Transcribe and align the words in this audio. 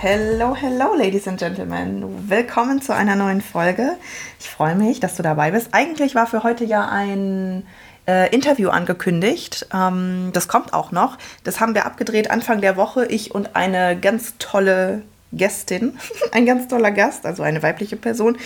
Hello, 0.00 0.54
hello, 0.54 0.94
Ladies 0.94 1.26
and 1.26 1.40
Gentlemen. 1.40 2.30
Willkommen 2.30 2.80
zu 2.80 2.94
einer 2.94 3.16
neuen 3.16 3.40
Folge. 3.40 3.96
Ich 4.38 4.48
freue 4.48 4.76
mich, 4.76 5.00
dass 5.00 5.16
du 5.16 5.24
dabei 5.24 5.50
bist. 5.50 5.70
Eigentlich 5.72 6.14
war 6.14 6.28
für 6.28 6.44
heute 6.44 6.64
ja 6.64 6.88
ein 6.88 7.66
äh, 8.06 8.32
Interview 8.32 8.68
angekündigt. 8.68 9.66
Ähm, 9.74 10.30
das 10.32 10.46
kommt 10.46 10.72
auch 10.72 10.92
noch. 10.92 11.18
Das 11.42 11.58
haben 11.58 11.74
wir 11.74 11.84
abgedreht 11.84 12.30
Anfang 12.30 12.60
der 12.60 12.76
Woche. 12.76 13.06
Ich 13.06 13.34
und 13.34 13.56
eine 13.56 13.98
ganz 13.98 14.34
tolle 14.38 15.02
Gästin, 15.32 15.98
ein 16.32 16.46
ganz 16.46 16.68
toller 16.68 16.92
Gast, 16.92 17.26
also 17.26 17.42
eine 17.42 17.64
weibliche 17.64 17.96
Person, 17.96 18.38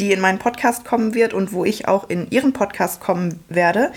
die 0.00 0.10
in 0.10 0.20
meinen 0.20 0.38
Podcast 0.38 0.86
kommen 0.86 1.12
wird 1.12 1.34
und 1.34 1.52
wo 1.52 1.66
ich 1.66 1.86
auch 1.86 2.08
in 2.08 2.30
ihren 2.30 2.54
Podcast 2.54 3.02
kommen 3.02 3.44
werde. 3.50 3.92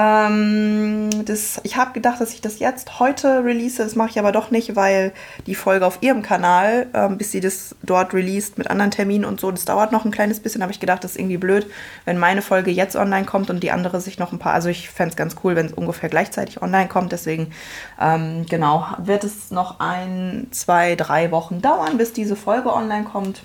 Ähm, 0.00 1.10
das, 1.26 1.60
ich 1.62 1.76
habe 1.76 1.92
gedacht, 1.92 2.20
dass 2.20 2.32
ich 2.32 2.40
das 2.40 2.58
jetzt 2.58 3.00
heute 3.00 3.44
release. 3.44 3.82
Das 3.82 3.96
mache 3.96 4.10
ich 4.10 4.18
aber 4.18 4.32
doch 4.32 4.50
nicht, 4.50 4.76
weil 4.76 5.12
die 5.46 5.54
Folge 5.54 5.86
auf 5.86 5.98
ihrem 6.00 6.22
Kanal, 6.22 6.86
ähm, 6.94 7.18
bis 7.18 7.32
sie 7.32 7.40
das 7.40 7.74
dort 7.82 8.14
released 8.14 8.56
mit 8.56 8.70
anderen 8.70 8.90
Terminen 8.90 9.24
und 9.24 9.40
so, 9.40 9.50
das 9.50 9.64
dauert 9.64 9.92
noch 9.92 10.04
ein 10.04 10.10
kleines 10.10 10.40
bisschen. 10.40 10.62
habe 10.62 10.72
ich 10.72 10.80
gedacht, 10.80 11.04
das 11.04 11.12
ist 11.12 11.18
irgendwie 11.18 11.36
blöd, 11.36 11.66
wenn 12.06 12.18
meine 12.18 12.40
Folge 12.40 12.70
jetzt 12.70 12.96
online 12.96 13.26
kommt 13.26 13.50
und 13.50 13.62
die 13.62 13.72
andere 13.72 14.00
sich 14.00 14.18
noch 14.18 14.32
ein 14.32 14.38
paar. 14.38 14.54
Also 14.54 14.68
ich 14.68 14.88
fände 14.88 15.10
es 15.10 15.16
ganz 15.16 15.36
cool, 15.44 15.54
wenn 15.56 15.66
es 15.66 15.72
ungefähr 15.72 16.08
gleichzeitig 16.08 16.62
online 16.62 16.88
kommt. 16.88 17.12
Deswegen, 17.12 17.52
ähm, 18.00 18.46
genau, 18.48 18.86
wird 18.98 19.24
es 19.24 19.50
noch 19.50 19.80
ein, 19.80 20.46
zwei, 20.50 20.94
drei 20.94 21.30
Wochen 21.30 21.60
dauern, 21.60 21.98
bis 21.98 22.12
diese 22.12 22.36
Folge 22.36 22.72
online 22.72 23.04
kommt. 23.04 23.42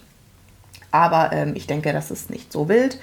Aber 0.92 1.32
ähm, 1.34 1.54
ich 1.56 1.68
denke, 1.68 1.92
das 1.92 2.12
ist 2.12 2.30
nicht 2.30 2.54
so 2.54 2.70
wild. 2.70 3.00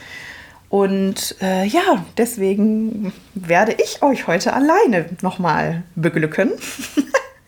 Und 0.73 1.37
äh, 1.43 1.67
ja, 1.67 2.03
deswegen 2.17 3.13
werde 3.35 3.73
ich 3.75 4.03
euch 4.03 4.27
heute 4.27 4.55
alleine 4.55 5.05
nochmal 5.21 5.83
beglücken 5.97 6.51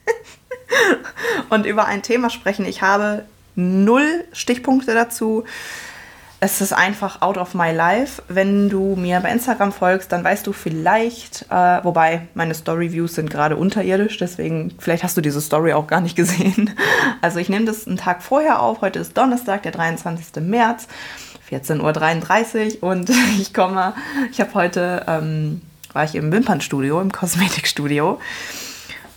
und 1.48 1.64
über 1.64 1.86
ein 1.86 2.02
Thema 2.02 2.28
sprechen. 2.28 2.66
Ich 2.66 2.82
habe 2.82 3.24
null 3.54 4.24
Stichpunkte 4.34 4.92
dazu. 4.92 5.44
Es 6.40 6.60
ist 6.60 6.74
einfach 6.74 7.22
out 7.22 7.38
of 7.38 7.54
my 7.54 7.72
life. 7.72 8.20
Wenn 8.28 8.68
du 8.68 8.94
mir 8.94 9.20
bei 9.20 9.30
Instagram 9.30 9.72
folgst, 9.72 10.12
dann 10.12 10.22
weißt 10.22 10.46
du 10.46 10.52
vielleicht, 10.52 11.46
äh, 11.50 11.82
wobei 11.82 12.26
meine 12.34 12.52
Story-Views 12.52 13.14
sind 13.14 13.30
gerade 13.30 13.56
unterirdisch, 13.56 14.18
deswegen 14.18 14.74
vielleicht 14.78 15.02
hast 15.02 15.16
du 15.16 15.22
diese 15.22 15.40
Story 15.40 15.72
auch 15.72 15.86
gar 15.86 16.02
nicht 16.02 16.14
gesehen. 16.14 16.74
Also 17.22 17.38
ich 17.38 17.48
nehme 17.48 17.64
das 17.64 17.86
einen 17.86 17.96
Tag 17.96 18.22
vorher 18.22 18.60
auf. 18.60 18.82
Heute 18.82 18.98
ist 18.98 19.16
Donnerstag, 19.16 19.62
der 19.62 19.72
23. 19.72 20.42
März. 20.42 20.88
14.33 21.50 22.82
Uhr 22.82 22.90
und 22.90 23.10
ich 23.40 23.52
komme, 23.52 23.94
ich 24.30 24.40
habe 24.40 24.54
heute, 24.54 25.04
ähm, 25.06 25.62
war 25.92 26.04
ich 26.04 26.14
im 26.14 26.32
Wimpernstudio, 26.32 27.00
im 27.00 27.12
Kosmetikstudio 27.12 28.18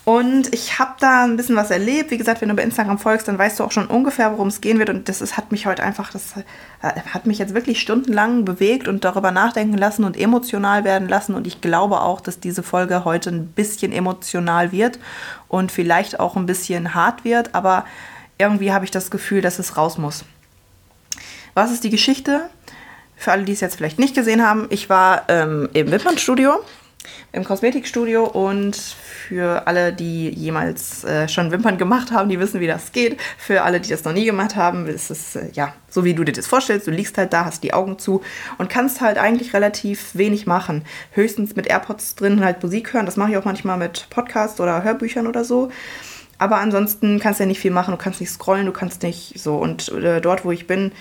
und 0.08 0.56
ich 0.56 0.80
habe 0.80 0.94
da 1.02 1.26
ein 1.26 1.36
bisschen 1.36 1.58
was 1.58 1.70
erlebt. 1.70 2.12
Wie 2.12 2.18
gesagt, 2.18 2.40
wenn 2.40 2.48
du 2.48 2.56
bei 2.56 2.64
Instagram 2.64 2.98
folgst, 2.98 3.28
dann 3.28 3.38
weißt 3.38 3.60
du 3.60 3.66
auch 3.66 3.74
schon 3.74 3.88
ungefähr, 3.88 4.32
worum 4.32 4.48
es 4.48 4.62
gehen 4.62 4.80
wird. 4.80 4.90
Und 4.90 5.10
das 5.10 5.20
ist, 5.20 5.36
hat 5.36 5.52
mich 5.52 5.66
heute 5.66 5.84
einfach, 5.84 6.14
das 6.14 6.38
äh, 6.38 7.02
hat 7.14 7.26
mich 7.26 7.40
jetzt 7.40 7.54
wirklich 7.54 7.82
stundenlang 7.82 8.46
bewegt 8.46 8.88
und 8.88 9.04
darüber 9.04 9.32
nachdenken 9.32 9.78
lassen 9.78 10.06
und 10.06 10.16
emotional 10.16 10.86
werden 10.86 11.10
lassen. 11.10 11.36
Und 11.36 11.46
ich 11.46 11.60
glaube 11.60 12.00
auch, 12.00 12.22
dass 12.22 12.40
diese 12.40 12.64
Folge 12.64 13.04
heute 13.04 13.32
ein 13.32 13.48
bisschen 13.48 13.92
emotional 13.92 14.72
wird 14.72 14.98
und 15.50 15.74
vielleicht 15.74 16.22
auch 16.22 16.38
ein 16.38 16.46
bisschen 16.46 16.94
hart 16.96 17.26
wird. 17.26 17.54
Aber 17.54 17.84
irgendwie 18.38 18.72
habe 18.72 18.86
ich 18.86 18.92
das 18.92 19.12
Gefühl, 19.12 19.42
dass 19.42 19.60
es 19.60 19.76
raus 19.76 19.98
muss. 19.98 20.24
Was 21.58 21.72
ist 21.72 21.84
die 21.84 21.90
Geschichte? 21.90 22.52
Für 23.16 23.32
alle, 23.32 23.44
die 23.44 23.54
es 23.54 23.62
jetzt 23.62 23.78
vielleicht 23.78 23.98
nicht 23.98 24.14
gesehen 24.14 24.46
haben, 24.46 24.68
ich 24.70 24.92
war 24.92 25.24
ähm, 25.28 25.68
im 25.74 25.90
Wimpernstudio, 25.90 26.60
im 27.32 27.44
Kosmetikstudio 27.44 28.26
und 28.26 28.76
für 28.76 29.66
alle, 29.66 29.92
die 29.92 30.30
jemals 30.30 31.04
äh, 31.04 31.28
schon 31.28 31.50
Wimpern 31.50 31.80
gemacht 31.80 32.12
haben, 32.12 32.30
die 32.30 32.40
wissen, 32.40 32.60
wie 32.60 32.68
das 32.68 32.92
geht. 32.92 33.20
Für 33.40 33.64
alle, 33.64 33.80
die 33.82 33.90
das 33.90 34.04
noch 34.04 34.14
nie 34.14 34.26
gemacht 34.26 34.56
haben, 34.56 34.86
ist 34.86 35.10
es 35.10 35.36
äh, 35.36 35.50
ja 35.54 35.74
so, 35.90 36.06
wie 36.06 36.14
du 36.14 36.24
dir 36.24 36.32
das 36.32 36.46
vorstellst. 36.46 36.86
Du 36.86 36.92
liegst 36.92 37.18
halt 37.18 37.34
da, 37.34 37.46
hast 37.46 37.64
die 37.64 37.74
Augen 37.74 37.98
zu 37.98 38.22
und 38.60 38.70
kannst 38.70 39.02
halt 39.02 39.18
eigentlich 39.18 39.56
relativ 39.56 40.14
wenig 40.14 40.46
machen. 40.46 40.86
Höchstens 41.14 41.56
mit 41.56 41.66
AirPods 41.66 42.14
drin 42.14 42.46
halt 42.46 42.62
Musik 42.62 42.94
hören. 42.94 43.08
Das 43.08 43.18
mache 43.18 43.32
ich 43.32 43.38
auch 43.38 43.46
manchmal 43.46 43.80
mit 43.80 44.06
Podcasts 44.12 44.62
oder 44.62 44.84
Hörbüchern 44.84 45.26
oder 45.26 45.44
so. 45.44 45.72
Aber 46.38 46.58
ansonsten 46.58 47.20
kannst 47.20 47.40
du 47.40 47.46
ja 47.46 47.48
nicht 47.48 47.60
viel 47.60 47.72
machen. 47.72 47.90
Du 47.94 47.98
kannst 47.98 48.20
nicht 48.22 48.30
scrollen, 48.30 48.68
du 48.68 48.72
kannst 48.72 49.02
nicht 49.02 49.40
so. 49.40 49.56
Und 49.56 49.92
äh, 49.92 50.22
dort, 50.22 50.46
wo 50.46 50.52
ich 50.52 50.68
bin, 50.68 50.92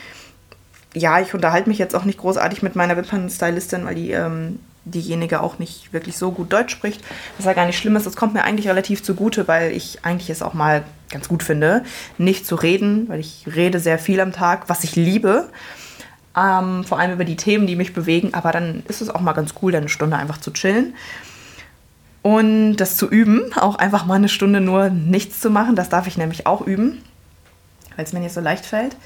ja, 0.97 1.21
ich 1.21 1.35
unterhalte 1.35 1.69
mich 1.69 1.79
jetzt 1.79 1.95
auch 1.95 2.05
nicht 2.05 2.19
großartig 2.19 2.63
mit 2.63 2.75
meiner 2.75 2.97
Wimpernstylistin, 2.97 3.85
weil 3.85 3.95
die 3.95 4.13
ähm, 4.13 4.59
diejenige 4.87 5.43
auch 5.43 5.59
nicht 5.59 5.93
wirklich 5.93 6.17
so 6.17 6.33
gut 6.33 6.53
Deutsch 6.53 6.73
spricht. 6.73 7.03
Was 7.37 7.45
ja 7.45 7.53
gar 7.53 7.67
nicht 7.67 7.79
schlimm 7.79 7.97
ist, 7.97 8.07
das 8.07 8.17
kommt 8.17 8.33
mir 8.33 8.45
eigentlich 8.45 8.69
relativ 8.69 9.03
zugute, 9.03 9.47
weil 9.47 9.73
ich 9.73 10.05
eigentlich 10.05 10.31
es 10.31 10.41
auch 10.41 10.55
mal 10.55 10.85
ganz 11.11 11.29
gut 11.29 11.43
finde, 11.43 11.85
nicht 12.17 12.47
zu 12.47 12.55
reden, 12.55 13.09
weil 13.09 13.21
ich 13.21 13.45
rede 13.47 13.79
sehr 13.79 13.99
viel 13.99 14.21
am 14.21 14.33
Tag, 14.33 14.69
was 14.69 14.85
ich 14.85 14.97
liebe. 14.97 15.49
Ähm, 16.35 16.85
vor 16.85 16.99
allem 16.99 17.13
über 17.13 17.25
die 17.25 17.37
Themen, 17.37 17.67
die 17.67 17.77
mich 17.77 17.93
bewegen, 17.93 18.33
aber 18.33 18.51
dann 18.53 18.83
ist 18.89 19.03
es 19.03 19.11
auch 19.11 19.21
mal 19.21 19.33
ganz 19.35 19.55
cool, 19.61 19.73
dann 19.73 19.83
eine 19.83 19.89
Stunde 19.91 20.17
einfach 20.17 20.39
zu 20.39 20.51
chillen. 20.51 20.95
Und 22.23 22.77
das 22.77 22.97
zu 22.97 23.09
üben, 23.09 23.53
auch 23.55 23.77
einfach 23.77 24.07
mal 24.07 24.15
eine 24.15 24.29
Stunde 24.29 24.63
nur 24.63 24.89
nichts 24.89 25.41
zu 25.41 25.51
machen, 25.51 25.77
das 25.77 25.91
darf 25.91 26.07
ich 26.07 26.17
nämlich 26.17 26.47
auch 26.47 26.63
üben, 26.63 27.03
weil 27.97 28.05
es 28.05 28.13
mir 28.13 28.21
nicht 28.21 28.35
so 28.35 28.41
leicht 28.41 28.65
fällt. 28.65 28.97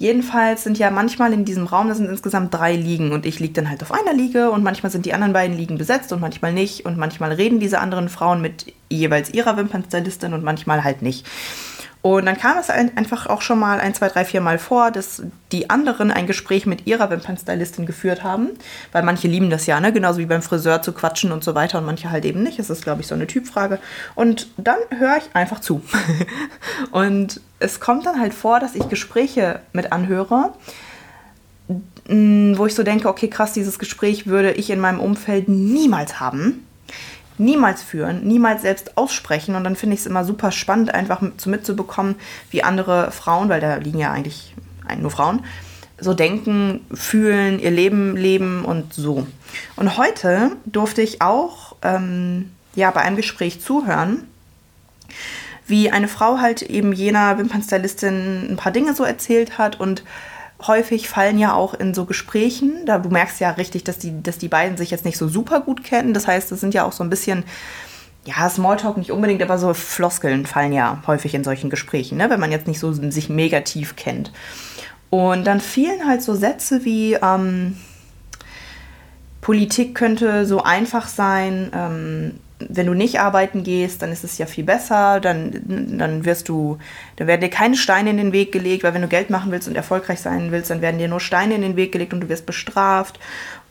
Jedenfalls 0.00 0.64
sind 0.64 0.78
ja 0.78 0.90
manchmal 0.90 1.34
in 1.34 1.44
diesem 1.44 1.66
Raum, 1.66 1.88
das 1.88 1.98
sind 1.98 2.08
insgesamt 2.08 2.54
drei 2.54 2.74
Liegen 2.74 3.12
und 3.12 3.26
ich 3.26 3.38
liege 3.38 3.52
dann 3.52 3.68
halt 3.68 3.82
auf 3.82 3.92
einer 3.92 4.14
Liege 4.14 4.50
und 4.50 4.62
manchmal 4.62 4.90
sind 4.90 5.04
die 5.04 5.12
anderen 5.12 5.34
beiden 5.34 5.54
Liegen 5.54 5.76
besetzt 5.76 6.10
und 6.14 6.22
manchmal 6.22 6.54
nicht 6.54 6.86
und 6.86 6.96
manchmal 6.96 7.32
reden 7.32 7.60
diese 7.60 7.80
anderen 7.80 8.08
Frauen 8.08 8.40
mit 8.40 8.72
jeweils 8.88 9.28
ihrer 9.34 9.58
Wimpernstylistin 9.58 10.32
und 10.32 10.42
manchmal 10.42 10.84
halt 10.84 11.02
nicht. 11.02 11.26
Und 12.02 12.24
dann 12.24 12.38
kam 12.38 12.56
es 12.56 12.70
einfach 12.70 13.26
auch 13.26 13.42
schon 13.42 13.58
mal 13.58 13.78
ein, 13.78 13.92
zwei, 13.92 14.08
drei, 14.08 14.24
vier 14.24 14.40
Mal 14.40 14.58
vor, 14.58 14.90
dass 14.90 15.22
die 15.52 15.68
anderen 15.68 16.10
ein 16.10 16.26
Gespräch 16.26 16.64
mit 16.64 16.86
ihrer 16.86 17.10
Wimpernstylistin 17.10 17.84
geführt 17.84 18.22
haben. 18.22 18.50
Weil 18.92 19.02
manche 19.02 19.28
lieben 19.28 19.50
das 19.50 19.66
ja, 19.66 19.80
ne? 19.80 19.92
Genauso 19.92 20.18
wie 20.18 20.26
beim 20.26 20.40
Friseur 20.40 20.80
zu 20.80 20.92
quatschen 20.92 21.30
und 21.30 21.44
so 21.44 21.54
weiter 21.54 21.78
und 21.78 21.84
manche 21.84 22.10
halt 22.10 22.24
eben 22.24 22.42
nicht. 22.42 22.58
Das 22.58 22.70
ist, 22.70 22.82
glaube 22.82 23.02
ich, 23.02 23.06
so 23.06 23.14
eine 23.14 23.26
Typfrage. 23.26 23.78
Und 24.14 24.48
dann 24.56 24.78
höre 24.96 25.18
ich 25.18 25.24
einfach 25.34 25.60
zu. 25.60 25.82
und 26.90 27.40
es 27.58 27.80
kommt 27.80 28.06
dann 28.06 28.18
halt 28.18 28.32
vor, 28.32 28.60
dass 28.60 28.74
ich 28.74 28.88
Gespräche 28.88 29.60
mit 29.74 29.92
anhöre, 29.92 30.54
wo 32.06 32.66
ich 32.66 32.74
so 32.74 32.82
denke, 32.82 33.08
okay, 33.08 33.28
krass, 33.28 33.52
dieses 33.52 33.78
Gespräch 33.78 34.26
würde 34.26 34.52
ich 34.52 34.70
in 34.70 34.80
meinem 34.80 35.00
Umfeld 35.00 35.48
niemals 35.48 36.18
haben 36.18 36.66
niemals 37.40 37.82
führen, 37.82 38.26
niemals 38.26 38.62
selbst 38.62 38.96
aussprechen. 38.96 39.54
Und 39.54 39.64
dann 39.64 39.76
finde 39.76 39.94
ich 39.94 40.00
es 40.00 40.06
immer 40.06 40.24
super 40.24 40.52
spannend, 40.52 40.94
einfach 40.94 41.20
mit, 41.20 41.40
so 41.40 41.50
mitzubekommen, 41.50 42.14
wie 42.50 42.62
andere 42.62 43.10
Frauen, 43.10 43.48
weil 43.48 43.60
da 43.60 43.76
liegen 43.76 43.98
ja 43.98 44.12
eigentlich 44.12 44.54
nur 44.98 45.10
Frauen, 45.10 45.44
so 45.98 46.14
denken, 46.14 46.80
fühlen, 46.92 47.58
ihr 47.58 47.70
Leben 47.70 48.16
leben 48.16 48.64
und 48.64 48.94
so. 48.94 49.26
Und 49.76 49.96
heute 49.96 50.52
durfte 50.66 51.02
ich 51.02 51.22
auch 51.22 51.76
ähm, 51.82 52.52
ja, 52.74 52.90
bei 52.90 53.00
einem 53.00 53.16
Gespräch 53.16 53.60
zuhören, 53.60 54.26
wie 55.66 55.90
eine 55.90 56.08
Frau 56.08 56.38
halt 56.38 56.62
eben 56.62 56.92
jener 56.92 57.38
Wimpernstylistin 57.38 58.50
ein 58.50 58.56
paar 58.56 58.72
Dinge 58.72 58.94
so 58.94 59.04
erzählt 59.04 59.58
hat 59.58 59.78
und 59.78 60.02
häufig 60.66 61.08
fallen 61.08 61.38
ja 61.38 61.54
auch 61.54 61.74
in 61.74 61.94
so 61.94 62.04
Gesprächen, 62.04 62.84
da 62.86 62.98
du 62.98 63.08
merkst 63.08 63.40
ja 63.40 63.50
richtig, 63.50 63.84
dass 63.84 63.98
die, 63.98 64.22
dass 64.22 64.38
die 64.38 64.48
beiden 64.48 64.76
sich 64.76 64.90
jetzt 64.90 65.04
nicht 65.04 65.18
so 65.18 65.28
super 65.28 65.60
gut 65.60 65.84
kennen. 65.84 66.14
Das 66.14 66.26
heißt, 66.26 66.52
es 66.52 66.60
sind 66.60 66.74
ja 66.74 66.84
auch 66.84 66.92
so 66.92 67.04
ein 67.04 67.10
bisschen, 67.10 67.44
ja, 68.24 68.48
Smalltalk 68.48 68.96
nicht 68.96 69.12
unbedingt, 69.12 69.42
aber 69.42 69.58
so 69.58 69.74
Floskeln 69.74 70.46
fallen 70.46 70.72
ja 70.72 71.02
häufig 71.06 71.34
in 71.34 71.44
solchen 71.44 71.70
Gesprächen, 71.70 72.18
ne? 72.18 72.30
wenn 72.30 72.40
man 72.40 72.52
jetzt 72.52 72.66
nicht 72.66 72.78
so 72.80 72.92
sich 72.92 73.28
mega 73.28 73.60
tief 73.60 73.96
kennt. 73.96 74.32
Und 75.08 75.44
dann 75.44 75.60
fielen 75.60 76.06
halt 76.06 76.22
so 76.22 76.34
Sätze 76.34 76.84
wie, 76.84 77.14
ähm, 77.14 77.76
Politik 79.40 79.94
könnte 79.94 80.46
so 80.46 80.62
einfach 80.62 81.08
sein, 81.08 81.70
ähm, 81.74 82.40
wenn 82.68 82.86
du 82.86 82.94
nicht 82.94 83.20
arbeiten 83.20 83.62
gehst, 83.64 84.02
dann 84.02 84.12
ist 84.12 84.24
es 84.24 84.38
ja 84.38 84.46
viel 84.46 84.64
besser, 84.64 85.20
dann, 85.20 85.96
dann 85.98 86.24
wirst 86.24 86.48
du, 86.48 86.78
dann 87.16 87.26
werden 87.26 87.40
dir 87.40 87.50
keine 87.50 87.76
Steine 87.76 88.10
in 88.10 88.16
den 88.16 88.32
Weg 88.32 88.52
gelegt, 88.52 88.84
weil 88.84 88.94
wenn 88.94 89.02
du 89.02 89.08
Geld 89.08 89.30
machen 89.30 89.50
willst 89.50 89.68
und 89.68 89.76
erfolgreich 89.76 90.20
sein 90.20 90.52
willst, 90.52 90.70
dann 90.70 90.82
werden 90.82 90.98
dir 90.98 91.08
nur 91.08 91.20
Steine 91.20 91.54
in 91.54 91.62
den 91.62 91.76
Weg 91.76 91.92
gelegt 91.92 92.12
und 92.12 92.20
du 92.20 92.28
wirst 92.28 92.46
bestraft. 92.46 93.18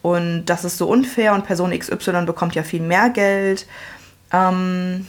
Und 0.01 0.45
das 0.45 0.65
ist 0.65 0.77
so 0.77 0.87
unfair 0.87 1.33
und 1.33 1.45
Person 1.45 1.77
XY 1.77 2.25
bekommt 2.25 2.55
ja 2.55 2.63
viel 2.63 2.81
mehr 2.81 3.09
Geld. 3.09 3.67
Ähm, 4.31 5.05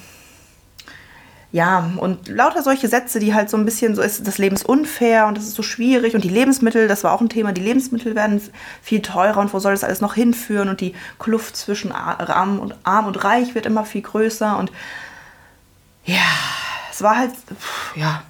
ja, 1.52 1.90
und 1.96 2.28
lauter 2.28 2.62
solche 2.62 2.86
Sätze, 2.86 3.18
die 3.18 3.34
halt 3.34 3.50
so 3.50 3.56
ein 3.56 3.64
bisschen 3.64 3.96
so 3.96 4.02
ist, 4.02 4.24
das 4.26 4.38
Leben 4.38 4.54
ist 4.54 4.68
unfair 4.68 5.26
und 5.26 5.36
das 5.36 5.44
ist 5.44 5.56
so 5.56 5.64
schwierig 5.64 6.14
und 6.14 6.22
die 6.22 6.28
Lebensmittel, 6.28 6.86
das 6.86 7.02
war 7.02 7.12
auch 7.12 7.20
ein 7.20 7.28
Thema, 7.28 7.52
die 7.52 7.60
Lebensmittel 7.60 8.14
werden 8.14 8.40
viel 8.82 9.02
teurer 9.02 9.38
und 9.38 9.52
wo 9.52 9.58
soll 9.58 9.72
das 9.72 9.82
alles 9.82 10.00
noch 10.00 10.14
hinführen 10.14 10.68
und 10.68 10.80
die 10.80 10.94
Kluft 11.18 11.56
zwischen 11.56 11.90
Arm 11.90 12.60
und, 12.60 12.76
Arm 12.84 13.06
und 13.06 13.24
Reich 13.24 13.56
wird 13.56 13.66
immer 13.66 13.84
viel 13.84 14.02
größer 14.02 14.58
und 14.58 14.70
ja, 16.04 16.22
es 16.90 17.02
war 17.02 17.16
halt, 17.16 17.32
ja, 17.96 18.22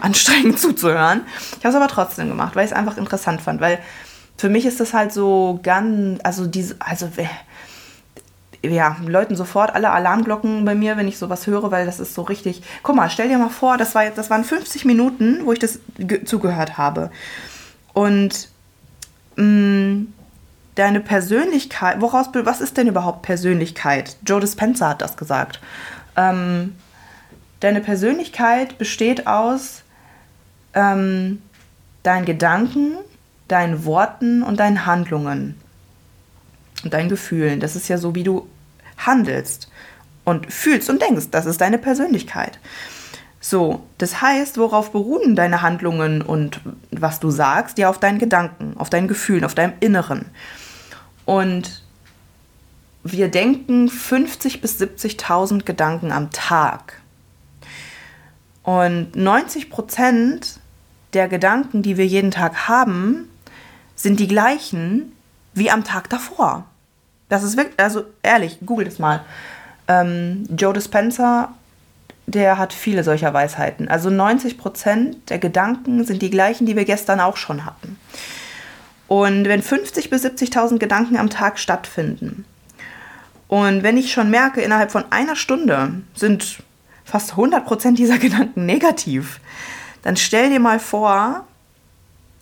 anstrengend 0.00 0.58
zuzuhören. 0.58 1.22
Ich 1.58 1.64
habe 1.64 1.68
es 1.68 1.76
aber 1.76 1.88
trotzdem 1.88 2.28
gemacht, 2.28 2.56
weil 2.56 2.64
ich 2.64 2.72
es 2.72 2.76
einfach 2.76 2.96
interessant 2.96 3.40
fand, 3.40 3.60
weil 3.60 3.78
für 4.36 4.48
mich 4.48 4.66
ist 4.66 4.80
das 4.80 4.92
halt 4.92 5.12
so 5.12 5.60
ganz, 5.62 6.18
also 6.24 6.46
diese, 6.46 6.74
also 6.80 7.08
ja, 8.72 8.96
läuten 9.06 9.36
sofort 9.36 9.74
alle 9.74 9.90
Alarmglocken 9.90 10.64
bei 10.64 10.74
mir, 10.74 10.96
wenn 10.96 11.08
ich 11.08 11.18
sowas 11.18 11.46
höre, 11.46 11.70
weil 11.70 11.86
das 11.86 12.00
ist 12.00 12.14
so 12.14 12.22
richtig. 12.22 12.62
Guck 12.82 12.96
mal, 12.96 13.10
stell 13.10 13.28
dir 13.28 13.38
mal 13.38 13.50
vor, 13.50 13.76
das, 13.76 13.94
war, 13.94 14.08
das 14.10 14.30
waren 14.30 14.44
50 14.44 14.84
Minuten, 14.84 15.44
wo 15.44 15.52
ich 15.52 15.58
das 15.58 15.80
zugehört 16.24 16.78
habe. 16.78 17.10
Und 17.92 18.48
mh, 19.36 19.44
mm, 19.44 20.12
deine 20.74 21.00
Persönlichkeit, 21.00 22.00
woraus, 22.00 22.28
was 22.32 22.60
ist 22.60 22.76
denn 22.76 22.88
überhaupt 22.88 23.22
Persönlichkeit? 23.22 24.16
Joe 24.26 24.40
Dispenza 24.40 24.90
hat 24.90 25.02
das 25.02 25.16
gesagt. 25.16 25.60
Ähm, 26.16 26.74
deine 27.60 27.80
Persönlichkeit 27.80 28.78
besteht 28.78 29.26
aus 29.26 29.82
ähm, 30.74 31.42
deinen 32.02 32.24
Gedanken, 32.24 32.96
deinen 33.48 33.84
Worten 33.84 34.42
und 34.42 34.58
deinen 34.58 34.86
Handlungen 34.86 35.60
und 36.82 36.92
deinen 36.92 37.08
Gefühlen. 37.08 37.60
Das 37.60 37.76
ist 37.76 37.88
ja 37.88 37.98
so, 37.98 38.14
wie 38.14 38.24
du 38.24 38.48
handelst 38.96 39.68
und 40.24 40.52
fühlst 40.52 40.90
und 40.90 41.02
denkst. 41.02 41.26
Das 41.30 41.46
ist 41.46 41.60
deine 41.60 41.78
Persönlichkeit. 41.78 42.58
So, 43.40 43.82
das 43.98 44.22
heißt, 44.22 44.56
worauf 44.56 44.92
beruhen 44.92 45.36
deine 45.36 45.60
Handlungen 45.60 46.22
und 46.22 46.60
was 46.90 47.20
du 47.20 47.30
sagst? 47.30 47.76
Ja, 47.76 47.90
auf 47.90 48.00
deinen 48.00 48.18
Gedanken, 48.18 48.74
auf 48.78 48.88
deinen 48.88 49.06
Gefühlen, 49.06 49.44
auf 49.44 49.54
deinem 49.54 49.74
Inneren. 49.80 50.26
Und 51.26 51.82
wir 53.02 53.28
denken 53.28 53.88
50.000 53.88 54.60
bis 54.62 54.80
70.000 54.80 55.64
Gedanken 55.64 56.10
am 56.10 56.30
Tag. 56.30 57.02
Und 58.62 59.14
90 59.14 59.68
Prozent 59.68 60.58
der 61.12 61.28
Gedanken, 61.28 61.82
die 61.82 61.98
wir 61.98 62.06
jeden 62.06 62.30
Tag 62.30 62.66
haben, 62.66 63.28
sind 63.94 64.20
die 64.20 64.26
gleichen 64.26 65.12
wie 65.52 65.70
am 65.70 65.84
Tag 65.84 66.08
davor. 66.08 66.64
Das 67.34 67.42
ist 67.42 67.56
wirklich, 67.56 67.80
also 67.80 68.04
ehrlich, 68.22 68.58
google 68.64 68.84
das 68.84 69.00
mal. 69.00 69.24
Ähm, 69.88 70.46
Joe 70.56 70.72
Dispenza, 70.72 71.52
der 72.28 72.58
hat 72.58 72.72
viele 72.72 73.02
solcher 73.02 73.34
Weisheiten. 73.34 73.88
Also 73.88 74.08
90 74.08 74.56
Prozent 74.56 75.30
der 75.30 75.40
Gedanken 75.40 76.04
sind 76.04 76.22
die 76.22 76.30
gleichen, 76.30 76.64
die 76.64 76.76
wir 76.76 76.84
gestern 76.84 77.18
auch 77.18 77.36
schon 77.36 77.66
hatten. 77.66 77.98
Und 79.08 79.48
wenn 79.48 79.62
50.000 79.62 80.10
bis 80.10 80.24
70.000 80.24 80.78
Gedanken 80.78 81.16
am 81.16 81.28
Tag 81.28 81.58
stattfinden 81.58 82.44
und 83.48 83.82
wenn 83.82 83.96
ich 83.96 84.12
schon 84.12 84.30
merke, 84.30 84.60
innerhalb 84.60 84.92
von 84.92 85.04
einer 85.10 85.34
Stunde 85.34 86.02
sind 86.14 86.58
fast 87.04 87.32
100 87.32 87.66
Prozent 87.66 87.98
dieser 87.98 88.18
Gedanken 88.18 88.64
negativ, 88.64 89.40
dann 90.02 90.16
stell 90.16 90.50
dir 90.50 90.60
mal 90.60 90.78
vor, 90.78 91.48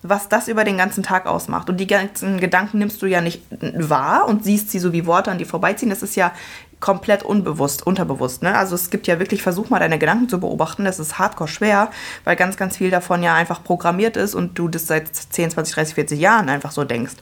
was 0.03 0.29
das 0.29 0.49
über 0.49 0.65
den 0.65 0.79
ganzen 0.79 1.03
Tag 1.03 1.27
ausmacht. 1.27 1.71
Und 1.71 1.79
die 1.79 1.87
ganzen 1.87 2.41
Gedanken 2.41 2.79
nimmst 2.79 3.01
du 3.03 3.07
ja 3.07 3.21
nicht 3.21 3.43
wahr 3.61 4.27
und 4.27 4.45
siehst 4.45 4.71
sie 4.71 4.81
so 4.81 4.93
wie 4.93 5.07
Worte 5.07 5.31
an 5.31 5.39
dir 5.39 5.47
vorbeiziehen. 5.47 5.91
Das 5.91 6.03
ist 6.03 6.17
ja 6.17 6.33
komplett 6.81 7.23
unbewusst, 7.23 7.87
unterbewusst. 7.87 8.43
Ne? 8.43 8.57
Also 8.57 8.75
es 8.75 8.91
gibt 8.91 9.07
ja 9.07 9.21
wirklich, 9.21 9.43
versuch 9.43 9.71
mal 9.71 9.79
deine 9.79 9.99
Gedanken 9.99 10.29
zu 10.29 10.41
beobachten. 10.41 10.85
Das 10.85 10.99
ist 10.99 11.19
hardcore 11.19 11.49
schwer, 11.49 11.91
weil 12.25 12.35
ganz, 12.35 12.57
ganz 12.57 12.77
viel 12.77 12.91
davon 12.91 13.23
ja 13.23 13.35
einfach 13.35 13.63
programmiert 13.63 14.17
ist 14.17 14.35
und 14.35 14.59
du 14.59 14.69
das 14.69 14.89
seit 14.89 15.15
10, 15.15 15.53
20, 15.53 15.75
30, 15.75 15.95
40 15.95 16.21
Jahren 16.21 16.49
einfach 16.49 16.73
so 16.73 16.83
denkst. 16.83 17.15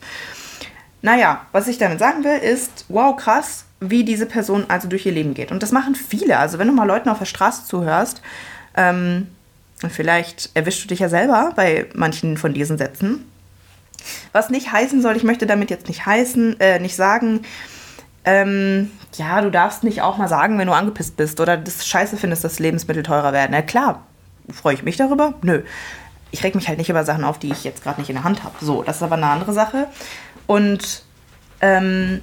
Naja, 1.03 1.43
was 1.53 1.69
ich 1.69 1.77
damit 1.77 1.99
sagen 1.99 2.25
will, 2.25 2.39
ist, 2.39 2.87
wow, 2.89 3.15
krass, 3.15 3.67
wie 3.81 4.05
diese 4.05 4.27
Person 4.27 4.65
also 4.69 4.89
durch 4.89 5.05
ihr 5.05 5.13
Leben 5.13 5.35
geht. 5.35 5.53
Und 5.53 5.63
das 5.63 5.73
machen 5.73 5.95
viele. 5.95 6.39
Also 6.39 6.59
wenn 6.59 6.67
du 6.67 6.73
mal 6.73 6.87
Leuten 6.87 7.11
auf 7.11 7.19
der 7.19 7.27
Straße 7.27 7.67
zuhörst, 7.67 8.23
ähm, 8.77 9.29
Vielleicht 9.89 10.51
erwischst 10.55 10.85
du 10.85 10.89
dich 10.89 10.99
ja 10.99 11.09
selber 11.09 11.53
bei 11.57 11.87
manchen 11.95 12.37
von 12.37 12.53
diesen 12.53 12.77
Sätzen. 12.77 13.25
Was 14.33 14.51
nicht 14.51 14.73
heißen 14.73 15.01
soll, 15.03 15.17
ich 15.17 15.25
möchte 15.25 15.47
damit 15.47 15.71
jetzt 15.71 15.89
nicht 15.89 16.07
heißen, 16.07 16.61
äh, 16.61 16.79
nicht 16.79 16.97
sagen, 16.97 17.43
ähm, 18.25 18.91
ja, 19.15 19.41
du 19.41 19.51
darfst 19.51 19.83
nicht 19.83 20.03
auch 20.03 20.19
mal 20.19 20.29
sagen, 20.29 20.59
wenn 20.59 20.67
du 20.67 20.75
angepisst 20.75 21.17
bist 21.17 21.41
oder 21.41 21.57
das 21.57 21.87
scheiße 21.87 22.17
findest, 22.17 22.45
dass 22.45 22.59
Lebensmittel 22.59 23.03
teurer 23.03 23.33
werden. 23.33 23.53
Na 23.53 23.63
klar, 23.63 24.05
freue 24.53 24.75
ich 24.75 24.83
mich 24.83 24.97
darüber? 24.97 25.35
Nö. 25.43 25.63
Ich 26.31 26.45
reg 26.45 26.55
mich 26.55 26.69
halt 26.69 26.79
nicht 26.79 26.91
über 26.91 27.05
Sachen 27.05 27.25
auf, 27.25 27.39
die 27.39 27.51
ich 27.51 27.65
jetzt 27.65 27.83
gerade 27.83 28.01
nicht 28.01 28.11
in 28.11 28.17
der 28.17 28.25
Hand 28.25 28.45
habe. 28.45 28.55
So, 28.61 28.83
das 28.83 28.97
ist 28.97 29.03
aber 29.03 29.17
eine 29.17 29.27
andere 29.27 29.53
Sache. 29.53 29.89
Und 30.47 31.03
ähm, 31.61 32.21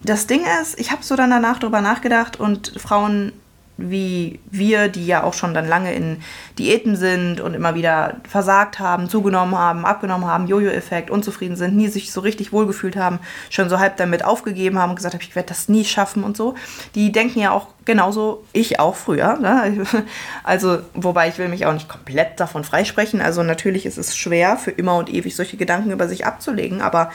das 0.00 0.26
Ding 0.26 0.42
ist, 0.62 0.78
ich 0.78 0.92
habe 0.92 1.02
so 1.02 1.16
dann 1.16 1.30
danach 1.30 1.58
drüber 1.58 1.80
nachgedacht 1.80 2.38
und 2.38 2.72
Frauen 2.76 3.32
wie 3.78 4.38
wir, 4.50 4.88
die 4.88 5.06
ja 5.06 5.22
auch 5.22 5.34
schon 5.34 5.54
dann 5.54 5.66
lange 5.66 5.94
in 5.94 6.18
Diäten 6.58 6.94
sind 6.94 7.40
und 7.40 7.54
immer 7.54 7.74
wieder 7.74 8.16
versagt 8.28 8.78
haben, 8.78 9.08
zugenommen 9.08 9.56
haben, 9.56 9.84
abgenommen 9.86 10.26
haben, 10.26 10.46
Jojo-Effekt, 10.46 11.10
unzufrieden 11.10 11.56
sind, 11.56 11.76
nie 11.76 11.88
sich 11.88 12.12
so 12.12 12.20
richtig 12.20 12.52
wohlgefühlt 12.52 12.96
haben, 12.96 13.18
schon 13.50 13.68
so 13.68 13.78
halb 13.78 13.96
damit 13.96 14.24
aufgegeben 14.24 14.78
haben 14.78 14.90
und 14.90 14.96
gesagt 14.96 15.14
haben, 15.14 15.22
ich 15.22 15.34
werde 15.34 15.48
das 15.48 15.68
nie 15.68 15.84
schaffen 15.84 16.22
und 16.22 16.36
so. 16.36 16.54
Die 16.94 17.12
denken 17.12 17.40
ja 17.40 17.52
auch 17.52 17.68
genauso, 17.84 18.44
ich 18.52 18.78
auch 18.78 18.94
früher. 18.94 19.38
Ne? 19.38 19.84
Also, 20.44 20.80
wobei 20.94 21.28
ich 21.28 21.38
will 21.38 21.48
mich 21.48 21.66
auch 21.66 21.72
nicht 21.72 21.88
komplett 21.88 22.38
davon 22.40 22.64
freisprechen. 22.64 23.20
Also 23.20 23.42
natürlich 23.42 23.86
ist 23.86 23.98
es 23.98 24.16
schwer, 24.16 24.56
für 24.56 24.70
immer 24.70 24.96
und 24.96 25.12
ewig 25.12 25.34
solche 25.36 25.56
Gedanken 25.56 25.90
über 25.90 26.08
sich 26.08 26.26
abzulegen, 26.26 26.80
aber 26.82 27.10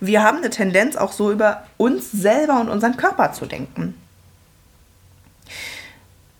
wir 0.00 0.22
haben 0.22 0.38
eine 0.38 0.50
Tendenz, 0.50 0.96
auch 0.96 1.12
so 1.12 1.30
über 1.30 1.64
uns 1.76 2.12
selber 2.12 2.60
und 2.60 2.68
unseren 2.68 2.96
Körper 2.96 3.32
zu 3.32 3.46
denken. 3.46 3.94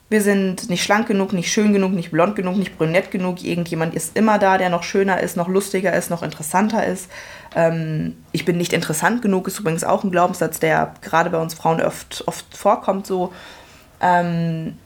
Wir 0.08 0.22
sind 0.22 0.70
nicht 0.70 0.84
schlank 0.84 1.08
genug, 1.08 1.32
nicht 1.32 1.50
schön 1.50 1.72
genug, 1.72 1.92
nicht 1.92 2.12
blond 2.12 2.36
genug, 2.36 2.56
nicht 2.56 2.78
brünett 2.78 3.10
genug. 3.10 3.42
Irgendjemand 3.42 3.94
ist 3.94 4.16
immer 4.16 4.38
da, 4.38 4.56
der 4.56 4.70
noch 4.70 4.84
schöner 4.84 5.20
ist, 5.20 5.36
noch 5.36 5.48
lustiger 5.48 5.92
ist, 5.92 6.10
noch 6.10 6.22
interessanter 6.22 6.86
ist. 6.86 7.10
Ähm, 7.56 8.16
ich 8.30 8.44
bin 8.44 8.56
nicht 8.56 8.72
interessant 8.72 9.20
genug, 9.20 9.48
ist 9.48 9.58
übrigens 9.58 9.82
auch 9.82 10.04
ein 10.04 10.12
Glaubenssatz, 10.12 10.60
der 10.60 10.94
gerade 11.02 11.30
bei 11.30 11.38
uns 11.38 11.54
Frauen 11.54 11.82
oft, 11.82 12.22
oft 12.26 12.56
vorkommt, 12.56 13.06
so. 13.06 13.32
Ähm, 14.00 14.78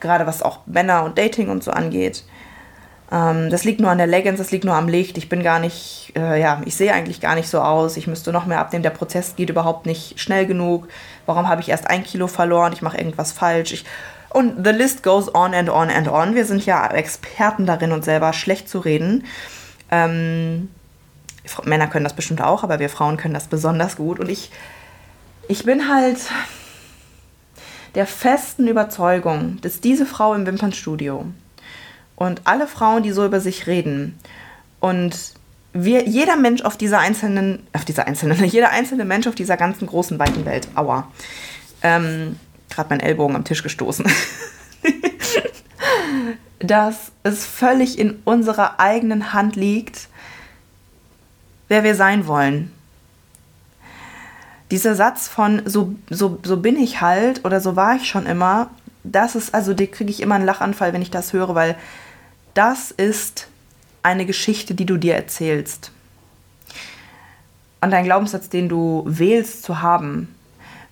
gerade 0.00 0.26
was 0.26 0.42
auch 0.42 0.60
Männer 0.66 1.04
und 1.04 1.18
Dating 1.18 1.50
und 1.50 1.62
so 1.62 1.70
angeht. 1.70 2.24
Ähm, 3.12 3.50
das 3.50 3.64
liegt 3.64 3.80
nur 3.80 3.90
an 3.90 3.98
der 3.98 4.06
Leggings, 4.06 4.38
das 4.38 4.50
liegt 4.50 4.64
nur 4.64 4.74
am 4.74 4.88
Licht. 4.88 5.18
Ich 5.18 5.28
bin 5.28 5.42
gar 5.42 5.58
nicht, 5.58 6.12
äh, 6.16 6.40
ja, 6.40 6.62
ich 6.64 6.74
sehe 6.74 6.94
eigentlich 6.94 7.20
gar 7.20 7.34
nicht 7.34 7.48
so 7.48 7.60
aus. 7.60 7.98
Ich 7.98 8.06
müsste 8.06 8.32
noch 8.32 8.46
mehr 8.46 8.60
abnehmen. 8.60 8.82
Der 8.82 8.90
Prozess 8.90 9.36
geht 9.36 9.50
überhaupt 9.50 9.84
nicht 9.84 10.18
schnell 10.18 10.46
genug. 10.46 10.88
Warum 11.26 11.48
habe 11.48 11.60
ich 11.60 11.68
erst 11.68 11.88
ein 11.88 12.04
Kilo 12.04 12.26
verloren? 12.26 12.72
Ich 12.72 12.80
mache 12.80 12.96
irgendwas 12.96 13.32
falsch. 13.32 13.72
Ich 13.72 13.84
und 14.32 14.64
the 14.64 14.70
list 14.70 15.02
goes 15.02 15.34
on 15.34 15.54
and 15.54 15.68
on 15.68 15.90
and 15.90 16.08
on. 16.08 16.34
Wir 16.34 16.44
sind 16.44 16.64
ja 16.64 16.86
Experten 16.88 17.66
darin, 17.66 17.92
uns 17.92 18.04
selber 18.04 18.32
schlecht 18.32 18.68
zu 18.68 18.78
reden. 18.78 19.24
Ähm, 19.90 20.70
Männer 21.64 21.86
können 21.88 22.04
das 22.04 22.14
bestimmt 22.14 22.40
auch, 22.40 22.62
aber 22.62 22.78
wir 22.78 22.88
Frauen 22.88 23.16
können 23.16 23.34
das 23.34 23.48
besonders 23.48 23.96
gut. 23.96 24.20
Und 24.20 24.28
ich, 24.28 24.50
ich 25.48 25.64
bin 25.64 25.88
halt 25.88 26.18
der 27.94 28.06
festen 28.06 28.68
Überzeugung, 28.68 29.58
dass 29.60 29.80
diese 29.80 30.06
Frau 30.06 30.34
im 30.34 30.46
Wimpernstudio 30.46 31.26
und 32.16 32.42
alle 32.44 32.66
Frauen, 32.66 33.02
die 33.02 33.12
so 33.12 33.24
über 33.24 33.40
sich 33.40 33.66
reden 33.66 34.18
und 34.80 35.34
wir, 35.74 36.06
jeder 36.06 36.36
Mensch 36.36 36.62
auf 36.62 36.76
dieser 36.76 36.98
einzelnen, 36.98 37.66
auf 37.72 37.84
dieser 37.84 38.06
einzelnen, 38.06 38.44
jeder 38.44 38.70
einzelne 38.70 39.04
Mensch 39.04 39.26
auf 39.26 39.34
dieser 39.34 39.56
ganzen 39.56 39.86
großen, 39.86 40.18
weiten 40.18 40.44
Welt, 40.44 40.68
aua, 40.74 41.08
ähm, 41.82 42.38
gerade 42.74 42.90
meinen 42.90 43.00
Ellbogen 43.00 43.36
am 43.36 43.44
Tisch 43.44 43.62
gestoßen, 43.62 44.06
dass 46.58 47.12
es 47.22 47.44
völlig 47.44 47.98
in 47.98 48.18
unserer 48.24 48.80
eigenen 48.80 49.32
Hand 49.32 49.56
liegt, 49.56 50.08
wer 51.68 51.84
wir 51.84 51.94
sein 51.94 52.26
wollen. 52.26 52.72
Dieser 54.70 54.94
Satz 54.94 55.28
von 55.28 55.62
so, 55.66 55.94
so, 56.08 56.38
so 56.42 56.56
bin 56.56 56.76
ich 56.76 57.00
halt 57.00 57.44
oder 57.44 57.60
so 57.60 57.76
war 57.76 57.96
ich 57.96 58.08
schon 58.08 58.26
immer, 58.26 58.70
das 59.04 59.34
ist, 59.34 59.54
also 59.54 59.74
die 59.74 59.86
kriege 59.86 60.10
ich 60.10 60.20
immer 60.20 60.36
einen 60.36 60.46
Lachanfall, 60.46 60.92
wenn 60.92 61.02
ich 61.02 61.10
das 61.10 61.32
höre, 61.32 61.54
weil 61.54 61.76
das 62.54 62.90
ist 62.90 63.48
eine 64.02 64.26
Geschichte, 64.26 64.74
die 64.74 64.86
du 64.86 64.96
dir 64.96 65.14
erzählst. 65.14 65.92
Und 67.80 67.92
ein 67.92 68.04
Glaubenssatz, 68.04 68.48
den 68.48 68.68
du 68.68 69.02
wählst 69.06 69.64
zu 69.64 69.82
haben, 69.82 70.34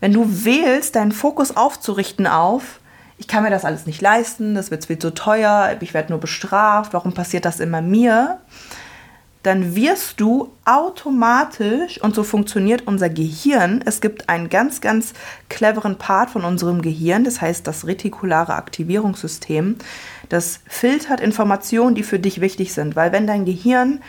wenn 0.00 0.12
du 0.12 0.44
wählst, 0.44 0.96
deinen 0.96 1.12
Fokus 1.12 1.56
aufzurichten 1.56 2.26
auf, 2.26 2.80
ich 3.18 3.28
kann 3.28 3.42
mir 3.42 3.50
das 3.50 3.64
alles 3.64 3.86
nicht 3.86 4.00
leisten, 4.00 4.54
das 4.54 4.70
wird 4.70 4.86
viel 4.86 4.98
zu 4.98 5.12
teuer, 5.12 5.76
ich 5.80 5.94
werde 5.94 6.10
nur 6.10 6.20
bestraft, 6.20 6.94
warum 6.94 7.12
passiert 7.12 7.44
das 7.44 7.60
immer 7.60 7.82
mir? 7.82 8.40
dann 9.42 9.74
wirst 9.74 10.20
du 10.20 10.52
automatisch, 10.66 12.00
und 12.02 12.14
so 12.14 12.24
funktioniert 12.24 12.86
unser 12.86 13.08
Gehirn, 13.08 13.82
es 13.86 14.00
gibt 14.00 14.28
einen 14.28 14.50
ganz, 14.50 14.82
ganz 14.82 15.14
cleveren 15.48 15.96
Part 15.96 16.30
von 16.30 16.44
unserem 16.44 16.82
Gehirn, 16.82 17.24
das 17.24 17.40
heißt 17.40 17.66
das 17.66 17.86
retikulare 17.86 18.54
Aktivierungssystem, 18.54 19.76
das 20.28 20.60
filtert 20.66 21.20
Informationen, 21.20 21.94
die 21.94 22.02
für 22.02 22.18
dich 22.18 22.40
wichtig 22.42 22.74
sind, 22.74 22.96
weil 22.96 23.12
wenn 23.12 23.26
dein 23.26 23.46
Gehirn 23.46 24.02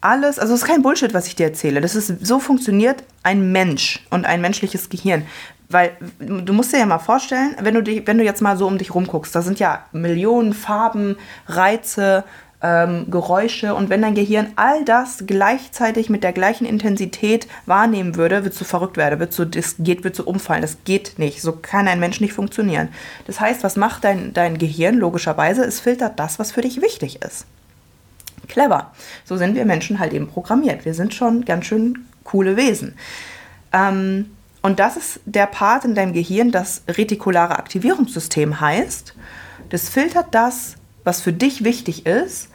alles, 0.00 0.38
also 0.38 0.54
es 0.54 0.62
ist 0.62 0.66
kein 0.66 0.82
Bullshit, 0.82 1.14
was 1.14 1.26
ich 1.26 1.36
dir 1.36 1.46
erzähle, 1.46 1.80
das 1.80 1.94
ist, 1.94 2.26
so 2.26 2.38
funktioniert 2.40 3.02
ein 3.22 3.52
Mensch 3.52 4.04
und 4.10 4.26
ein 4.26 4.40
menschliches 4.40 4.88
Gehirn. 4.88 5.26
Weil 5.70 5.92
du 6.18 6.52
musst 6.54 6.72
dir 6.72 6.78
ja 6.78 6.86
mal 6.86 6.98
vorstellen, 6.98 7.54
wenn 7.60 7.74
du, 7.74 7.82
dich, 7.82 8.06
wenn 8.06 8.16
du 8.16 8.24
jetzt 8.24 8.40
mal 8.40 8.56
so 8.56 8.66
um 8.66 8.78
dich 8.78 8.94
rumguckst, 8.94 9.34
da 9.34 9.42
sind 9.42 9.58
ja 9.58 9.84
Millionen 9.92 10.54
Farben, 10.54 11.16
Reize, 11.46 12.24
ähm, 12.62 13.10
Geräusche 13.10 13.74
und 13.74 13.88
wenn 13.88 14.02
dein 14.02 14.14
Gehirn 14.14 14.52
all 14.56 14.84
das 14.84 15.24
gleichzeitig 15.26 16.10
mit 16.10 16.24
der 16.24 16.32
gleichen 16.32 16.64
Intensität 16.64 17.46
wahrnehmen 17.66 18.16
würde, 18.16 18.44
würdest 18.44 18.60
du 18.60 18.64
verrückt 18.64 18.96
werden, 18.96 19.20
würdest 19.20 19.38
du, 19.38 19.44
das 19.44 19.76
geht, 19.78 20.04
würdest 20.04 20.20
du 20.20 20.24
umfallen. 20.24 20.62
Das 20.62 20.78
geht 20.84 21.18
nicht. 21.18 21.42
So 21.42 21.52
kann 21.52 21.86
ein 21.86 22.00
Mensch 22.00 22.20
nicht 22.20 22.32
funktionieren. 22.32 22.88
Das 23.26 23.38
heißt, 23.40 23.62
was 23.62 23.76
macht 23.76 24.04
dein, 24.04 24.32
dein 24.32 24.58
Gehirn 24.58 24.96
logischerweise? 24.96 25.64
Es 25.64 25.80
filtert 25.80 26.18
das, 26.18 26.38
was 26.38 26.50
für 26.50 26.62
dich 26.62 26.80
wichtig 26.82 27.22
ist. 27.22 27.46
Clever. 28.48 28.92
So 29.24 29.36
sind 29.36 29.54
wir 29.54 29.64
Menschen 29.64 29.98
halt 29.98 30.12
eben 30.12 30.28
programmiert. 30.28 30.84
Wir 30.84 30.94
sind 30.94 31.14
schon 31.14 31.44
ganz 31.44 31.66
schön 31.66 32.06
coole 32.24 32.56
Wesen. 32.56 32.94
Ähm, 33.72 34.30
und 34.62 34.80
das 34.80 34.96
ist 34.96 35.20
der 35.24 35.46
Part 35.46 35.84
in 35.84 35.94
deinem 35.94 36.12
Gehirn, 36.12 36.50
das 36.50 36.82
retikulare 36.88 37.58
Aktivierungssystem 37.58 38.60
heißt. 38.60 39.14
Das 39.70 39.88
filtert 39.88 40.26
das, 40.32 40.76
was 41.04 41.20
für 41.20 41.32
dich 41.32 41.64
wichtig 41.64 42.06
ist. 42.06 42.48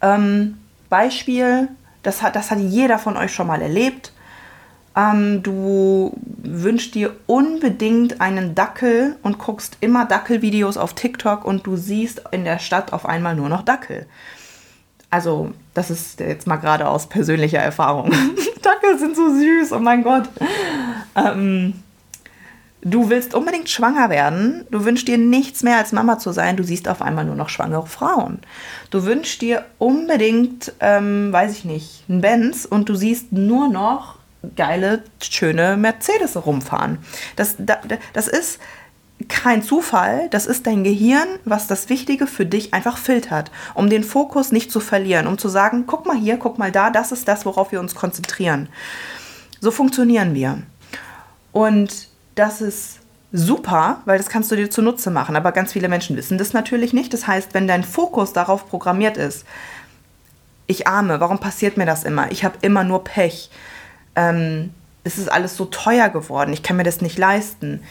Ähm, 0.00 0.58
Beispiel, 0.88 1.68
das 2.02 2.22
hat, 2.22 2.36
das 2.36 2.50
hat 2.50 2.58
jeder 2.58 2.98
von 2.98 3.16
euch 3.16 3.32
schon 3.32 3.46
mal 3.46 3.62
erlebt. 3.62 4.12
Ähm, 4.96 5.42
du 5.42 6.12
wünschst 6.42 6.94
dir 6.94 7.16
unbedingt 7.26 8.20
einen 8.20 8.54
Dackel 8.54 9.16
und 9.22 9.38
guckst 9.38 9.76
immer 9.80 10.04
Dackelvideos 10.04 10.76
auf 10.76 10.94
TikTok 10.94 11.44
und 11.44 11.66
du 11.66 11.76
siehst 11.76 12.22
in 12.30 12.44
der 12.44 12.58
Stadt 12.58 12.92
auf 12.92 13.06
einmal 13.06 13.34
nur 13.34 13.48
noch 13.48 13.62
Dackel. 13.62 14.06
Also, 15.14 15.52
das 15.74 15.90
ist 15.90 16.18
jetzt 16.18 16.48
mal 16.48 16.56
gerade 16.56 16.88
aus 16.88 17.06
persönlicher 17.06 17.60
Erfahrung. 17.60 18.10
Dackel 18.62 18.98
sind 18.98 19.14
so 19.14 19.32
süß, 19.32 19.70
oh 19.70 19.78
mein 19.78 20.02
Gott. 20.02 20.28
Ähm, 21.14 21.74
Du 22.86 23.08
willst 23.08 23.32
unbedingt 23.32 23.70
schwanger 23.70 24.10
werden. 24.10 24.66
Du 24.70 24.84
wünschst 24.84 25.08
dir 25.08 25.16
nichts 25.16 25.62
mehr 25.62 25.78
als 25.78 25.92
Mama 25.92 26.18
zu 26.18 26.32
sein. 26.32 26.58
Du 26.58 26.64
siehst 26.64 26.86
auf 26.86 27.00
einmal 27.00 27.24
nur 27.24 27.36
noch 27.36 27.48
schwangere 27.48 27.86
Frauen. 27.86 28.40
Du 28.90 29.04
wünschst 29.04 29.40
dir 29.40 29.64
unbedingt, 29.78 30.72
ähm, 30.80 31.32
weiß 31.32 31.52
ich 31.52 31.64
nicht, 31.64 32.04
einen 32.10 32.20
Benz 32.20 32.66
und 32.66 32.90
du 32.90 32.94
siehst 32.94 33.32
nur 33.32 33.68
noch 33.68 34.16
geile, 34.54 35.02
schöne 35.22 35.78
Mercedes 35.78 36.36
rumfahren. 36.44 36.98
Das, 37.36 37.56
das 38.12 38.28
ist 38.28 38.58
kein 39.28 39.62
Zufall. 39.62 40.28
Das 40.30 40.46
ist 40.46 40.66
dein 40.66 40.84
Gehirn, 40.84 41.26
was 41.44 41.66
das 41.66 41.88
Wichtige 41.88 42.26
für 42.26 42.46
dich 42.46 42.74
einfach 42.74 42.98
filtert, 42.98 43.50
um 43.74 43.88
den 43.88 44.04
Fokus 44.04 44.52
nicht 44.52 44.70
zu 44.70 44.80
verlieren, 44.80 45.26
um 45.26 45.38
zu 45.38 45.48
sagen, 45.48 45.84
guck 45.86 46.06
mal 46.06 46.16
hier, 46.16 46.36
guck 46.36 46.58
mal 46.58 46.72
da, 46.72 46.90
das 46.90 47.12
ist 47.12 47.28
das, 47.28 47.46
worauf 47.46 47.72
wir 47.72 47.80
uns 47.80 47.94
konzentrieren. 47.94 48.68
So 49.60 49.70
funktionieren 49.70 50.34
wir. 50.34 50.62
Und 51.52 52.08
das 52.34 52.60
ist 52.60 53.00
super, 53.32 54.02
weil 54.04 54.18
das 54.18 54.28
kannst 54.28 54.50
du 54.50 54.56
dir 54.56 54.70
zunutze 54.70 55.10
machen. 55.10 55.36
Aber 55.36 55.52
ganz 55.52 55.72
viele 55.72 55.88
Menschen 55.88 56.16
wissen 56.16 56.38
das 56.38 56.52
natürlich 56.52 56.92
nicht. 56.92 57.12
Das 57.12 57.26
heißt, 57.26 57.54
wenn 57.54 57.66
dein 57.66 57.84
Fokus 57.84 58.32
darauf 58.32 58.68
programmiert 58.68 59.16
ist, 59.16 59.44
ich 60.66 60.86
arme, 60.86 61.20
warum 61.20 61.38
passiert 61.38 61.76
mir 61.76 61.86
das 61.86 62.04
immer? 62.04 62.30
Ich 62.32 62.44
habe 62.44 62.56
immer 62.62 62.84
nur 62.84 63.04
Pech. 63.04 63.50
Ähm, 64.16 64.70
es 65.02 65.18
ist 65.18 65.30
alles 65.30 65.56
so 65.56 65.66
teuer 65.66 66.08
geworden, 66.08 66.52
ich 66.52 66.62
kann 66.62 66.76
mir 66.76 66.84
das 66.84 67.02
nicht 67.02 67.18
leisten. 67.18 67.82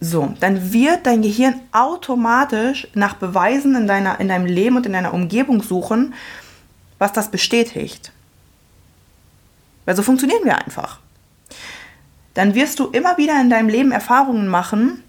So, 0.00 0.34
dann 0.40 0.72
wird 0.72 1.06
dein 1.06 1.22
Gehirn 1.22 1.60
automatisch 1.72 2.88
nach 2.94 3.14
Beweisen 3.14 3.74
in, 3.74 3.86
deiner, 3.86 4.20
in 4.20 4.28
deinem 4.28 4.46
Leben 4.46 4.76
und 4.76 4.86
in 4.86 4.92
deiner 4.92 5.14
Umgebung 5.14 5.62
suchen, 5.62 6.14
was 6.98 7.12
das 7.12 7.30
bestätigt. 7.30 8.12
Weil 9.84 9.96
so 9.96 10.02
funktionieren 10.02 10.44
wir 10.44 10.58
einfach 10.58 10.98
dann 12.34 12.54
wirst 12.54 12.80
du 12.80 12.88
immer 12.88 13.16
wieder 13.16 13.40
in 13.40 13.48
deinem 13.48 13.68
Leben 13.68 13.92
Erfahrungen 13.92 14.48
machen. 14.48 15.02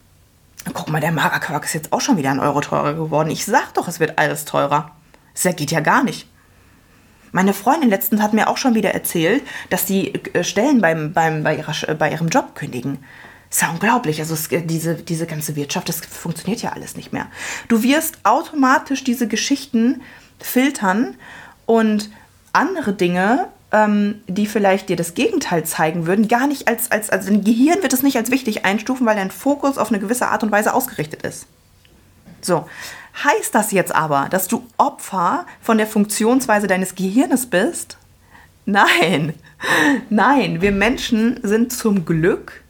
Guck 0.74 0.89
mal, 0.89 1.01
der 1.01 1.12
Magerquark 1.12 1.65
ist 1.65 1.74
jetzt 1.74 1.92
auch 1.92 2.01
schon 2.01 2.18
wieder 2.18 2.32
ein 2.32 2.39
Euro 2.39 2.62
teurer 2.62 2.94
geworden. 2.94 3.30
Ich 3.30 3.46
sag 3.46 3.74
doch, 3.74 3.88
es 3.88 4.00
wird 4.00 4.18
alles 4.18 4.46
teurer. 4.46 4.92
Das 5.34 5.56
geht 5.56 5.72
ja 5.72 5.80
gar 5.80 6.04
nicht. 6.04 6.27
Meine 7.32 7.54
Freundin 7.54 7.89
letztens 7.89 8.22
hat 8.22 8.34
mir 8.34 8.48
auch 8.48 8.58
schon 8.58 8.75
wieder 8.75 8.94
erzählt, 8.94 9.44
dass 9.70 9.86
die 9.86 10.13
äh, 10.34 10.44
Stellen 10.44 10.80
beim, 10.80 11.12
beim, 11.12 11.44
bei, 11.44 11.58
ihrer, 11.58 11.96
bei 11.96 12.12
ihrem 12.12 12.30
Job 12.30 12.56
kündigen. 12.56 13.00
Das 13.55 13.62
ist 13.62 13.62
ja 13.62 13.71
unglaublich. 13.71 14.19
Also 14.19 14.33
es, 14.33 14.50
diese, 14.50 14.95
diese 14.95 15.25
ganze 15.25 15.55
Wirtschaft, 15.55 15.88
das 15.88 16.01
funktioniert 16.01 16.62
ja 16.62 16.74
alles 16.74 16.97
nicht 16.97 17.13
mehr. 17.13 17.27
Du 17.69 17.83
wirst 17.83 18.17
automatisch 18.24 19.05
diese 19.05 19.29
Geschichten 19.29 20.01
filtern 20.39 21.15
und 21.65 22.09
andere 22.51 22.91
Dinge 22.91 23.47
ähm, 23.71 24.21
die 24.27 24.45
vielleicht 24.45 24.89
dir 24.89 24.95
das 24.95 25.13
Gegenteil 25.15 25.63
zeigen 25.63 26.05
würden, 26.05 26.27
gar 26.27 26.47
nicht 26.47 26.67
als, 26.67 26.91
als, 26.91 27.09
also 27.09 27.29
dein 27.29 27.43
Gehirn 27.43 27.81
wird 27.81 27.93
es 27.93 28.03
nicht 28.03 28.17
als 28.17 28.31
wichtig 28.31 28.63
einstufen, 28.63 29.05
weil 29.05 29.15
dein 29.15 29.31
Fokus 29.31 29.77
auf 29.77 29.89
eine 29.89 30.00
gewisse 30.00 30.27
Art 30.27 30.43
und 30.43 30.51
Weise 30.51 30.74
ausgerichtet 30.74 31.24
ist. 31.24 31.47
So. 32.41 32.69
Heißt 33.24 33.55
das 33.55 33.71
jetzt 33.71 33.95
aber, 33.95 34.27
dass 34.29 34.47
du 34.47 34.65
Opfer 34.77 35.45
von 35.62 35.77
der 35.77 35.88
Funktionsweise 35.88 36.67
deines 36.67 36.95
Gehirnes 36.95 37.47
bist? 37.47 37.97
Nein. 38.65 39.33
Nein, 40.09 40.62
wir 40.62 40.71
Menschen 40.71 41.39
sind 41.41 41.74
zum 41.74 42.05
Glück 42.05 42.64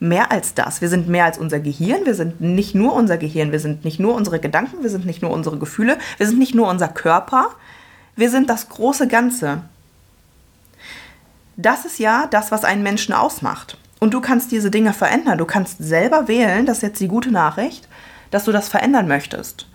mehr 0.00 0.32
als 0.32 0.54
das. 0.54 0.80
Wir 0.80 0.88
sind 0.88 1.08
mehr 1.08 1.24
als 1.24 1.38
unser 1.38 1.60
Gehirn. 1.60 2.04
Wir 2.04 2.14
sind 2.14 2.40
nicht 2.40 2.74
nur 2.74 2.94
unser 2.94 3.16
Gehirn. 3.16 3.52
Wir 3.52 3.60
sind 3.60 3.84
nicht 3.84 4.00
nur 4.00 4.14
unsere 4.14 4.40
Gedanken. 4.40 4.82
Wir 4.82 4.90
sind 4.90 5.06
nicht 5.06 5.22
nur 5.22 5.30
unsere 5.30 5.58
Gefühle. 5.58 5.98
Wir 6.18 6.26
sind 6.26 6.38
nicht 6.38 6.54
nur 6.54 6.68
unser 6.68 6.88
Körper. 6.88 7.50
Wir 8.16 8.30
sind 8.30 8.50
das 8.50 8.68
große 8.68 9.08
Ganze. 9.08 9.62
Das 11.56 11.84
ist 11.84 11.98
ja 11.98 12.26
das, 12.30 12.50
was 12.50 12.64
einen 12.64 12.82
Menschen 12.82 13.14
ausmacht. 13.14 13.78
Und 14.00 14.12
du 14.12 14.20
kannst 14.20 14.52
diese 14.52 14.70
Dinge 14.70 14.92
verändern. 14.92 15.38
Du 15.38 15.44
kannst 15.44 15.78
selber 15.78 16.28
wählen, 16.28 16.66
das 16.66 16.78
ist 16.78 16.82
jetzt 16.82 17.00
die 17.00 17.08
gute 17.08 17.30
Nachricht, 17.30 17.88
dass 18.30 18.44
du 18.44 18.52
das 18.52 18.68
verändern 18.68 19.08
möchtest. 19.08 19.66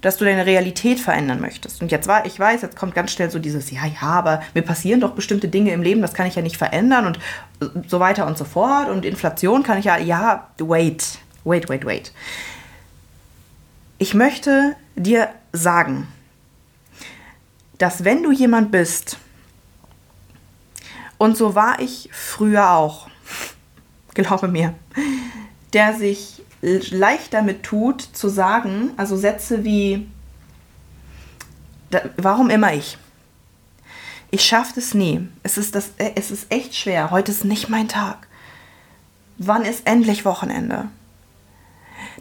Dass 0.00 0.16
du 0.16 0.24
deine 0.24 0.46
Realität 0.46 1.00
verändern 1.00 1.40
möchtest. 1.40 1.82
Und 1.82 1.90
jetzt 1.90 2.06
war, 2.06 2.24
ich 2.24 2.38
weiß, 2.38 2.62
jetzt 2.62 2.76
kommt 2.76 2.94
ganz 2.94 3.10
schnell 3.10 3.30
so 3.30 3.38
dieses, 3.38 3.70
ja, 3.70 3.84
ja, 3.84 4.08
aber 4.08 4.42
mir 4.54 4.62
passieren 4.62 5.00
doch 5.00 5.12
bestimmte 5.12 5.48
Dinge 5.48 5.72
im 5.72 5.82
Leben, 5.82 6.02
das 6.02 6.14
kann 6.14 6.26
ich 6.26 6.36
ja 6.36 6.42
nicht 6.42 6.56
verändern 6.56 7.06
und 7.06 7.90
so 7.90 7.98
weiter 7.98 8.26
und 8.26 8.38
so 8.38 8.44
fort. 8.44 8.88
Und 8.88 9.04
Inflation 9.04 9.62
kann 9.62 9.78
ich 9.78 9.86
ja, 9.86 9.98
ja, 9.98 10.48
wait, 10.58 11.18
wait, 11.44 11.68
wait, 11.68 11.84
wait. 11.84 12.12
Ich 13.98 14.14
möchte 14.14 14.76
dir 14.94 15.28
sagen, 15.52 16.06
dass 17.78 18.04
wenn 18.04 18.22
du 18.22 18.30
jemand 18.30 18.70
bist, 18.70 19.18
und 21.16 21.36
so 21.36 21.56
war 21.56 21.80
ich 21.80 22.08
früher 22.12 22.70
auch, 22.70 23.08
glaube 24.14 24.48
mir, 24.48 24.74
der 25.72 25.94
sich 25.94 26.42
leicht 26.60 27.34
damit 27.34 27.62
tut, 27.62 28.02
zu 28.02 28.28
sagen, 28.28 28.90
also 28.96 29.16
Sätze 29.16 29.64
wie, 29.64 30.08
warum 32.16 32.50
immer 32.50 32.72
ich? 32.72 32.98
Ich 34.30 34.44
schaffe 34.44 34.78
es 34.78 34.92
nie. 34.92 35.26
Es 35.42 35.56
ist, 35.56 35.74
das, 35.74 35.92
es 35.96 36.30
ist 36.30 36.52
echt 36.52 36.74
schwer. 36.74 37.10
Heute 37.10 37.32
ist 37.32 37.44
nicht 37.44 37.68
mein 37.68 37.88
Tag. 37.88 38.26
Wann 39.38 39.62
ist 39.62 39.86
endlich 39.86 40.24
Wochenende? 40.24 40.88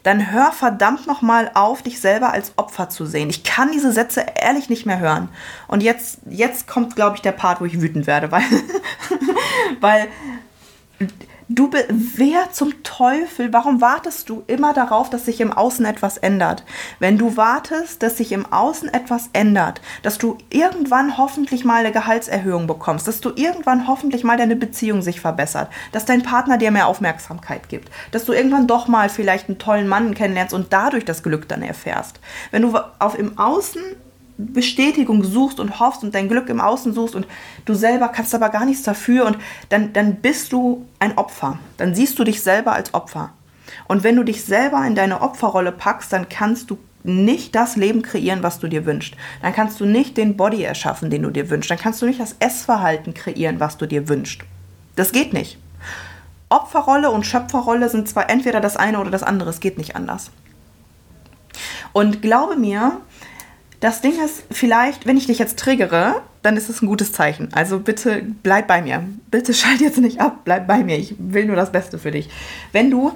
dann 0.03 0.31
hör 0.31 0.53
verdammt 0.53 1.07
nochmal 1.07 1.51
auf, 1.53 1.81
dich 1.81 1.99
selber 1.99 2.31
als 2.31 2.53
Opfer 2.55 2.89
zu 2.89 3.05
sehen. 3.05 3.29
Ich 3.29 3.43
kann 3.43 3.71
diese 3.73 3.91
Sätze 3.91 4.25
ehrlich 4.41 4.69
nicht 4.69 4.85
mehr 4.85 4.99
hören. 4.99 5.29
Und 5.67 5.83
jetzt, 5.83 6.19
jetzt 6.29 6.65
kommt, 6.65 6.95
glaube 6.95 7.17
ich, 7.17 7.21
der 7.21 7.33
Part, 7.33 7.59
wo 7.59 7.65
ich 7.65 7.81
wütend 7.81 8.07
werde, 8.07 8.31
weil, 8.31 8.43
weil 9.81 10.07
Du, 11.49 11.71
wer 11.71 12.51
zum 12.51 12.83
Teufel, 12.83 13.53
warum 13.53 13.79
wartest 13.79 14.27
du 14.27 14.43
immer 14.47 14.73
darauf, 14.73 15.09
dass 15.09 15.23
sich 15.23 15.39
im 15.39 15.53
Außen 15.53 15.85
etwas 15.85 16.17
ändert? 16.17 16.65
Wenn 16.99 17.17
du 17.17 17.37
wartest, 17.37 18.03
dass 18.03 18.17
sich 18.17 18.33
im 18.33 18.51
Außen 18.51 18.93
etwas 18.93 19.29
ändert, 19.31 19.79
dass 20.03 20.17
du 20.17 20.37
irgendwann 20.49 21.17
hoffentlich 21.17 21.63
mal 21.63 21.79
eine 21.79 21.93
Gehaltserhöhung 21.93 22.67
bekommst, 22.67 23.07
dass 23.07 23.21
du 23.21 23.31
irgendwann 23.33 23.87
hoffentlich 23.87 24.25
mal 24.25 24.35
deine 24.35 24.57
Beziehung 24.57 25.01
sich 25.01 25.21
verbessert, 25.21 25.69
dass 25.93 26.03
dein 26.03 26.21
Partner 26.21 26.57
dir 26.57 26.71
mehr 26.71 26.87
Aufmerksamkeit 26.87 27.69
gibt, 27.69 27.89
dass 28.11 28.25
du 28.25 28.33
irgendwann 28.33 28.67
doch 28.67 28.89
mal 28.89 29.07
vielleicht 29.07 29.47
einen 29.47 29.57
tollen 29.57 29.87
Mann 29.87 30.15
kennenlernst 30.15 30.53
und 30.53 30.73
dadurch 30.73 31.05
das 31.05 31.23
Glück 31.23 31.47
dann 31.47 31.61
erfährst. 31.61 32.19
Wenn 32.51 32.63
du 32.63 32.77
auf 32.99 33.17
im 33.17 33.39
Außen 33.39 33.81
Bestätigung 34.37 35.23
suchst 35.23 35.59
und 35.59 35.79
hoffst 35.79 36.03
und 36.03 36.13
dein 36.13 36.29
Glück 36.29 36.49
im 36.49 36.61
Außen 36.61 36.93
suchst 36.93 37.15
und 37.15 37.27
du 37.65 37.73
selber 37.73 38.09
kannst 38.09 38.35
aber 38.35 38.49
gar 38.49 38.65
nichts 38.65 38.83
dafür 38.83 39.25
und 39.25 39.37
dann, 39.69 39.93
dann 39.93 40.15
bist 40.17 40.53
du 40.53 40.85
ein 40.99 41.17
Opfer. 41.17 41.57
Dann 41.77 41.95
siehst 41.95 42.19
du 42.19 42.23
dich 42.23 42.41
selber 42.41 42.73
als 42.73 42.93
Opfer. 42.93 43.31
Und 43.87 44.03
wenn 44.03 44.15
du 44.15 44.23
dich 44.23 44.45
selber 44.45 44.85
in 44.85 44.95
deine 44.95 45.21
Opferrolle 45.21 45.71
packst, 45.71 46.13
dann 46.13 46.29
kannst 46.29 46.69
du 46.69 46.77
nicht 47.03 47.55
das 47.55 47.75
Leben 47.75 48.01
kreieren, 48.01 48.43
was 48.43 48.59
du 48.59 48.67
dir 48.67 48.85
wünschst. 48.85 49.15
Dann 49.41 49.53
kannst 49.53 49.79
du 49.79 49.85
nicht 49.85 50.17
den 50.17 50.37
Body 50.37 50.63
erschaffen, 50.63 51.09
den 51.09 51.23
du 51.23 51.29
dir 51.29 51.49
wünschst. 51.49 51.71
Dann 51.71 51.77
kannst 51.77 52.01
du 52.01 52.05
nicht 52.05 52.19
das 52.19 52.35
Essverhalten 52.39 53.13
kreieren, 53.13 53.59
was 53.59 53.77
du 53.77 53.85
dir 53.85 54.09
wünschst. 54.09 54.41
Das 54.95 55.11
geht 55.11 55.33
nicht. 55.33 55.57
Opferrolle 56.49 57.09
und 57.11 57.25
Schöpferrolle 57.25 57.89
sind 57.89 58.07
zwar 58.07 58.29
entweder 58.29 58.61
das 58.61 58.77
eine 58.77 58.99
oder 58.99 59.11
das 59.11 59.23
andere, 59.23 59.49
es 59.49 59.59
geht 59.59 59.77
nicht 59.77 59.95
anders. 59.95 60.31
Und 61.93 62.21
glaube 62.21 62.55
mir, 62.55 63.01
das 63.79 64.01
Ding 64.01 64.13
ist, 64.23 64.43
vielleicht, 64.49 65.05
wenn 65.05 65.17
ich 65.17 65.27
dich 65.27 65.39
jetzt 65.39 65.59
triggere, 65.59 66.21
dann 66.41 66.57
ist 66.57 66.69
es 66.69 66.81
ein 66.81 66.87
gutes 66.87 67.11
Zeichen. 67.11 67.49
Also 67.53 67.79
bitte 67.79 68.23
bleib 68.43 68.67
bei 68.67 68.81
mir. 68.81 69.03
Bitte 69.29 69.53
schalt 69.55 69.81
jetzt 69.81 69.99
nicht 69.99 70.19
ab, 70.19 70.39
bleib 70.45 70.67
bei 70.67 70.83
mir. 70.83 70.97
Ich 70.97 71.15
will 71.19 71.45
nur 71.45 71.55
das 71.55 71.71
Beste 71.71 71.99
für 71.99 72.11
dich. 72.11 72.29
Wenn 72.71 72.89
du 72.89 73.13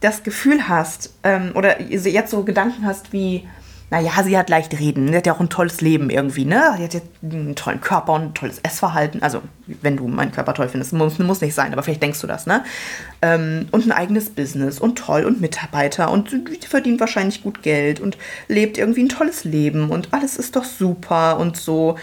das 0.00 0.22
Gefühl 0.22 0.68
hast 0.68 1.14
ähm, 1.22 1.52
oder 1.54 1.80
jetzt 1.80 2.30
so 2.30 2.42
Gedanken 2.42 2.86
hast 2.86 3.12
wie, 3.12 3.46
naja, 3.90 4.22
sie 4.22 4.38
hat 4.38 4.48
leicht 4.48 4.78
reden, 4.78 5.08
sie 5.08 5.16
hat 5.16 5.26
ja 5.26 5.34
auch 5.34 5.40
ein 5.40 5.48
tolles 5.48 5.80
Leben 5.80 6.10
irgendwie, 6.10 6.44
ne? 6.44 6.74
Sie 6.76 6.84
hat 6.84 6.94
jetzt 6.94 7.08
einen 7.22 7.56
tollen 7.56 7.80
Körper 7.80 8.12
und 8.12 8.22
ein 8.22 8.34
tolles 8.34 8.60
Essverhalten. 8.62 9.20
Also, 9.20 9.42
wenn 9.66 9.96
du 9.96 10.06
meinen 10.06 10.30
Körper 10.30 10.54
toll 10.54 10.68
findest, 10.68 10.92
muss, 10.92 11.18
muss 11.18 11.40
nicht 11.40 11.54
sein, 11.54 11.72
aber 11.72 11.82
vielleicht 11.82 12.02
denkst 12.02 12.20
du 12.20 12.28
das, 12.28 12.46
ne? 12.46 12.62
Ähm, 13.20 13.66
und 13.72 13.84
ein 13.84 13.92
eigenes 13.92 14.30
Business 14.30 14.78
und 14.78 14.96
toll 14.96 15.24
und 15.24 15.40
Mitarbeiter 15.40 16.12
und 16.12 16.30
sie 16.30 16.44
verdient 16.68 17.00
wahrscheinlich 17.00 17.42
gut 17.42 17.62
Geld 17.62 17.98
und 17.98 18.16
lebt 18.46 18.78
irgendwie 18.78 19.02
ein 19.02 19.08
tolles 19.08 19.42
Leben 19.42 19.90
und 19.90 20.12
alles 20.12 20.36
ist 20.36 20.54
doch 20.54 20.64
super 20.64 21.38
und 21.38 21.56
so. 21.56 21.98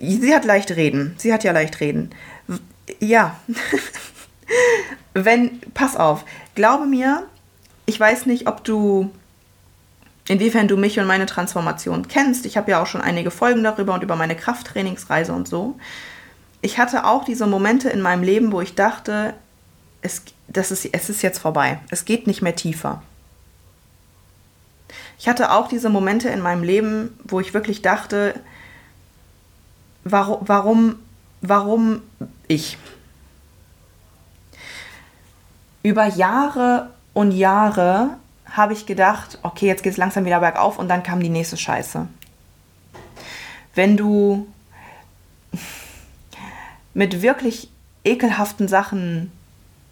Sie 0.00 0.34
hat 0.34 0.46
leicht 0.46 0.70
reden. 0.70 1.14
Sie 1.18 1.34
hat 1.34 1.44
ja 1.44 1.52
leicht 1.52 1.80
reden. 1.80 2.10
Ja. 2.98 3.36
wenn, 5.14 5.60
pass 5.74 5.96
auf, 5.96 6.24
glaube 6.54 6.86
mir, 6.86 7.24
ich 7.84 7.98
weiß 7.98 8.26
nicht, 8.26 8.46
ob 8.46 8.64
du 8.64 9.10
inwiefern 10.30 10.68
du 10.68 10.76
mich 10.76 11.00
und 11.00 11.08
meine 11.08 11.26
Transformation 11.26 12.06
kennst. 12.06 12.46
Ich 12.46 12.56
habe 12.56 12.70
ja 12.70 12.80
auch 12.80 12.86
schon 12.86 13.00
einige 13.00 13.32
Folgen 13.32 13.64
darüber 13.64 13.94
und 13.94 14.04
über 14.04 14.14
meine 14.14 14.36
Krafttrainingsreise 14.36 15.32
und 15.32 15.48
so. 15.48 15.76
Ich 16.62 16.78
hatte 16.78 17.04
auch 17.04 17.24
diese 17.24 17.48
Momente 17.48 17.90
in 17.90 18.00
meinem 18.00 18.22
Leben, 18.22 18.52
wo 18.52 18.60
ich 18.60 18.76
dachte, 18.76 19.34
es, 20.02 20.22
das 20.46 20.70
ist, 20.70 20.84
es 20.92 21.10
ist 21.10 21.22
jetzt 21.22 21.40
vorbei. 21.40 21.80
Es 21.90 22.04
geht 22.04 22.28
nicht 22.28 22.42
mehr 22.42 22.54
tiefer. 22.54 23.02
Ich 25.18 25.28
hatte 25.28 25.50
auch 25.50 25.66
diese 25.66 25.88
Momente 25.88 26.28
in 26.28 26.40
meinem 26.40 26.62
Leben, 26.62 27.18
wo 27.24 27.40
ich 27.40 27.52
wirklich 27.52 27.82
dachte, 27.82 28.34
warum, 30.04 30.38
warum, 30.46 30.96
warum 31.40 32.02
ich? 32.46 32.78
Über 35.82 36.06
Jahre 36.06 36.90
und 37.14 37.32
Jahre 37.32 38.19
habe 38.50 38.72
ich 38.72 38.86
gedacht, 38.86 39.38
okay, 39.42 39.66
jetzt 39.66 39.82
geht 39.82 39.92
es 39.92 39.98
langsam 39.98 40.24
wieder 40.24 40.40
bergauf 40.40 40.78
und 40.78 40.88
dann 40.88 41.02
kam 41.02 41.20
die 41.20 41.28
nächste 41.28 41.56
Scheiße. 41.56 42.06
Wenn 43.74 43.96
du 43.96 44.46
mit 46.94 47.22
wirklich 47.22 47.70
ekelhaften 48.04 48.68
Sachen 48.68 49.30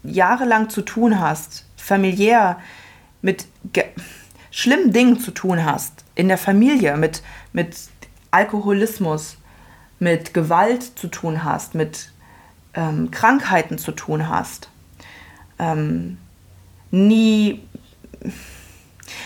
jahrelang 0.03 0.69
zu 0.71 0.83
tun 0.83 1.21
hast, 1.21 1.65
familiär 1.77 2.59
mit 3.23 3.47
schlimmen 4.51 4.93
Dingen 4.93 5.21
zu 5.21 5.31
tun 5.31 5.65
hast, 5.65 6.05
in 6.15 6.29
der 6.29 6.39
Familie, 6.39 6.97
mit, 6.97 7.23
mit 7.53 7.77
Alkoholismus, 8.31 9.37
mit 9.99 10.35
Gewalt 10.35 10.83
zu 10.83 11.09
tun 11.09 11.45
hast, 11.45 11.75
mit 11.75 12.13
ähm, 12.75 13.11
Krankheiten 13.11 13.79
zu 13.79 13.93
tun 13.93 14.29
hast, 14.29 14.69
ähm, 15.59 16.19
nie 16.91 17.68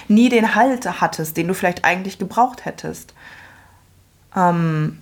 nie 0.09 0.29
den 0.29 0.55
Halt 0.55 1.01
hattest, 1.01 1.37
den 1.37 1.49
du 1.49 1.55
vielleicht 1.55 1.85
eigentlich 1.85 2.19
gebraucht 2.19 2.65
hättest. 2.65 3.15
Ähm, 4.37 4.99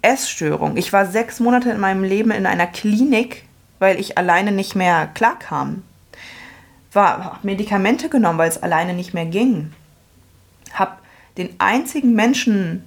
Essstörung. 0.00 0.76
Ich 0.76 0.92
war 0.92 1.06
sechs 1.06 1.40
Monate 1.40 1.70
in 1.70 1.80
meinem 1.80 2.04
Leben 2.04 2.30
in 2.30 2.46
einer 2.46 2.66
Klinik, 2.66 3.44
weil 3.78 3.98
ich 3.98 4.16
alleine 4.16 4.52
nicht 4.52 4.74
mehr 4.74 5.08
klarkam. 5.08 5.82
War 6.92 7.38
Medikamente 7.42 8.08
genommen, 8.08 8.38
weil 8.38 8.48
es 8.48 8.62
alleine 8.62 8.94
nicht 8.94 9.14
mehr 9.14 9.26
ging. 9.26 9.72
Hab 10.72 11.00
den 11.36 11.48
einzigen 11.58 12.14
Menschen 12.14 12.84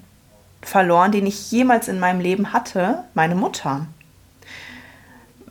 verloren, 0.62 1.12
den 1.12 1.26
ich 1.26 1.52
jemals 1.52 1.88
in 1.88 2.00
meinem 2.00 2.20
Leben 2.20 2.54
hatte, 2.54 3.04
meine 3.14 3.36
Mutter 3.36 3.88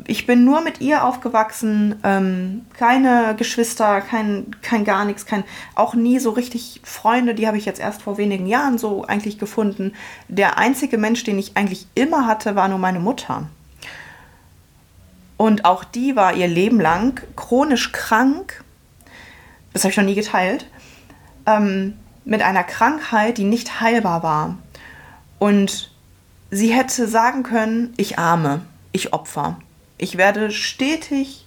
ich 0.07 0.27
bin 0.27 0.45
nur 0.45 0.61
mit 0.61 0.81
ihr 0.81 1.05
aufgewachsen, 1.05 1.97
ähm, 2.03 2.67
keine 2.77 3.35
Geschwister, 3.37 4.01
kein, 4.01 4.57
kein 4.61 4.85
gar 4.85 5.05
nichts, 5.05 5.25
kein, 5.25 5.45
auch 5.75 5.95
nie 5.95 6.19
so 6.19 6.31
richtig 6.31 6.81
Freunde, 6.85 7.35
die 7.35 7.47
habe 7.47 7.59
ich 7.59 7.65
jetzt 7.65 7.81
erst 7.81 8.03
vor 8.03 8.19
wenigen 8.19 8.47
Jahren 8.47 8.77
so 8.77 9.05
eigentlich 9.05 9.39
gefunden. 9.39 9.93
Der 10.29 10.59
einzige 10.59 10.99
Mensch, 10.99 11.25
den 11.25 11.39
ich 11.39 11.57
eigentlich 11.57 11.87
immer 11.95 12.27
hatte, 12.27 12.57
war 12.57 12.69
nur 12.69 12.79
meine 12.79 13.01
Mutter. 13.01 13.47
Und 15.37 15.65
auch 15.65 15.85
die 15.85 16.17
war 16.17 16.35
ihr 16.35 16.49
Leben 16.49 16.81
lang 16.81 17.21
chronisch 17.37 17.93
krank, 17.93 18.65
das 19.73 19.85
habe 19.85 19.91
ich 19.91 19.97
noch 19.97 20.05
nie 20.05 20.15
geteilt, 20.15 20.67
ähm, 21.47 21.95
mit 22.25 22.43
einer 22.43 22.65
Krankheit, 22.65 23.39
die 23.39 23.45
nicht 23.45 23.81
heilbar 23.81 24.23
war. 24.23 24.57
Und 25.39 25.93
sie 26.51 26.73
hätte 26.73 27.07
sagen 27.07 27.43
können, 27.43 27.93
ich 27.97 28.19
arme, 28.19 28.63
ich 28.93 29.13
opfer. 29.13 29.59
Ich 29.99 30.17
werde 30.17 30.51
stetig, 30.51 31.47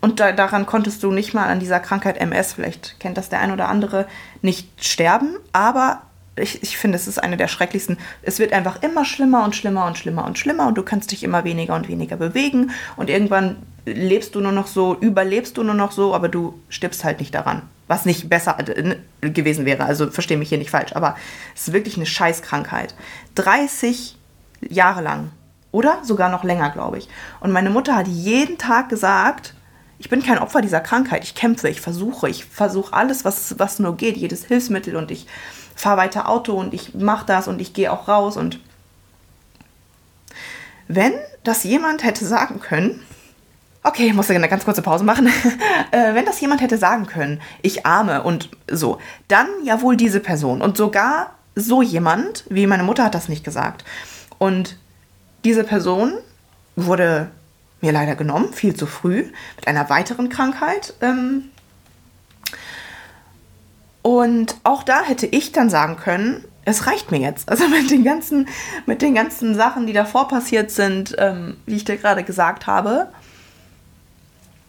und 0.00 0.20
da, 0.20 0.32
daran 0.32 0.66
konntest 0.66 1.02
du 1.02 1.10
nicht 1.10 1.34
mal 1.34 1.46
an 1.46 1.60
dieser 1.60 1.80
Krankheit 1.80 2.18
MS, 2.18 2.54
vielleicht 2.54 2.98
kennt 3.00 3.16
das 3.16 3.28
der 3.28 3.40
ein 3.40 3.52
oder 3.52 3.68
andere, 3.68 4.06
nicht 4.42 4.68
sterben, 4.84 5.36
aber 5.52 6.02
ich, 6.36 6.62
ich 6.62 6.78
finde, 6.78 6.96
es 6.96 7.06
ist 7.06 7.22
eine 7.22 7.36
der 7.36 7.48
schrecklichsten. 7.48 7.98
Es 8.22 8.38
wird 8.38 8.52
einfach 8.52 8.82
immer 8.82 9.04
schlimmer 9.04 9.44
und 9.44 9.54
schlimmer 9.54 9.86
und 9.86 9.98
schlimmer 9.98 10.24
und 10.24 10.38
schlimmer 10.38 10.66
und 10.68 10.78
du 10.78 10.82
kannst 10.82 11.12
dich 11.12 11.22
immer 11.22 11.44
weniger 11.44 11.74
und 11.74 11.88
weniger 11.88 12.16
bewegen 12.16 12.70
und 12.96 13.10
irgendwann 13.10 13.56
lebst 13.84 14.34
du 14.34 14.40
nur 14.40 14.52
noch 14.52 14.66
so, 14.66 14.96
überlebst 15.00 15.56
du 15.56 15.62
nur 15.62 15.74
noch 15.74 15.92
so, 15.92 16.14
aber 16.14 16.28
du 16.28 16.60
stirbst 16.68 17.04
halt 17.04 17.20
nicht 17.20 17.34
daran. 17.34 17.62
Was 17.88 18.04
nicht 18.04 18.28
besser 18.28 18.56
äh, 18.58 19.30
gewesen 19.30 19.64
wäre. 19.64 19.84
Also 19.84 20.10
verstehe 20.10 20.36
mich 20.36 20.48
hier 20.48 20.58
nicht 20.58 20.70
falsch, 20.70 20.92
aber 20.94 21.16
es 21.56 21.68
ist 21.68 21.74
wirklich 21.74 21.96
eine 21.96 22.06
Scheißkrankheit. 22.06 22.94
30 23.34 24.16
Jahre 24.60 25.02
lang 25.02 25.30
oder 25.72 25.98
sogar 26.02 26.28
noch 26.28 26.44
länger, 26.44 26.70
glaube 26.70 26.98
ich. 26.98 27.08
Und 27.40 27.52
meine 27.52 27.70
Mutter 27.70 27.94
hat 27.96 28.08
jeden 28.08 28.58
Tag 28.58 28.88
gesagt, 28.88 29.54
ich 29.98 30.08
bin 30.08 30.22
kein 30.22 30.38
Opfer 30.38 30.62
dieser 30.62 30.80
Krankheit. 30.80 31.24
Ich 31.24 31.34
kämpfe, 31.34 31.68
ich 31.68 31.80
versuche, 31.80 32.28
ich 32.28 32.46
versuche 32.46 32.94
alles, 32.94 33.24
was, 33.24 33.58
was 33.58 33.78
nur 33.78 33.96
geht, 33.96 34.16
jedes 34.16 34.46
Hilfsmittel 34.46 34.96
und 34.96 35.10
ich 35.10 35.26
fahre 35.74 35.98
weiter 35.98 36.28
Auto 36.28 36.54
und 36.54 36.74
ich 36.74 36.94
mache 36.94 37.26
das 37.26 37.48
und 37.48 37.60
ich 37.60 37.74
gehe 37.74 37.92
auch 37.92 38.08
raus. 38.08 38.36
Und 38.36 38.60
wenn 40.88 41.12
das 41.44 41.64
jemand 41.64 42.02
hätte 42.02 42.24
sagen 42.24 42.60
können, 42.60 43.02
okay, 43.82 44.06
ich 44.06 44.14
muss 44.14 44.30
eine 44.30 44.48
ganz 44.48 44.64
kurze 44.64 44.82
Pause 44.82 45.04
machen, 45.04 45.26
äh, 45.90 46.14
wenn 46.14 46.24
das 46.24 46.40
jemand 46.40 46.60
hätte 46.60 46.78
sagen 46.78 47.06
können, 47.06 47.40
ich 47.62 47.86
arme 47.86 48.22
und 48.22 48.50
so, 48.70 48.98
dann 49.28 49.46
ja 49.64 49.80
wohl 49.82 49.96
diese 49.96 50.20
Person. 50.20 50.62
Und 50.62 50.76
sogar 50.76 51.34
so 51.54 51.82
jemand, 51.82 52.44
wie 52.48 52.66
meine 52.66 52.82
Mutter 52.82 53.04
hat 53.04 53.14
das 53.14 53.28
nicht 53.28 53.44
gesagt. 53.44 53.84
Und 54.38 54.76
diese 55.44 55.64
Person 55.64 56.12
wurde 56.76 57.30
mir 57.80 57.92
leider 57.92 58.14
genommen, 58.14 58.52
viel 58.52 58.74
zu 58.74 58.86
früh, 58.86 59.24
mit 59.56 59.66
einer 59.66 59.88
weiteren 59.88 60.28
Krankheit. 60.28 60.94
Ähm, 61.00 61.44
und 64.02 64.56
auch 64.64 64.82
da 64.82 65.02
hätte 65.02 65.26
ich 65.26 65.52
dann 65.52 65.70
sagen 65.70 65.96
können, 65.96 66.44
es 66.64 66.86
reicht 66.86 67.10
mir 67.10 67.18
jetzt. 67.18 67.48
Also 67.48 67.68
mit 67.68 67.90
den 67.90 68.04
ganzen, 68.04 68.48
mit 68.86 69.02
den 69.02 69.14
ganzen 69.14 69.54
Sachen, 69.54 69.86
die 69.86 69.92
davor 69.92 70.28
passiert 70.28 70.70
sind, 70.70 71.14
ähm, 71.18 71.56
wie 71.66 71.76
ich 71.76 71.84
dir 71.84 71.96
gerade 71.96 72.22
gesagt 72.22 72.66
habe, 72.66 73.08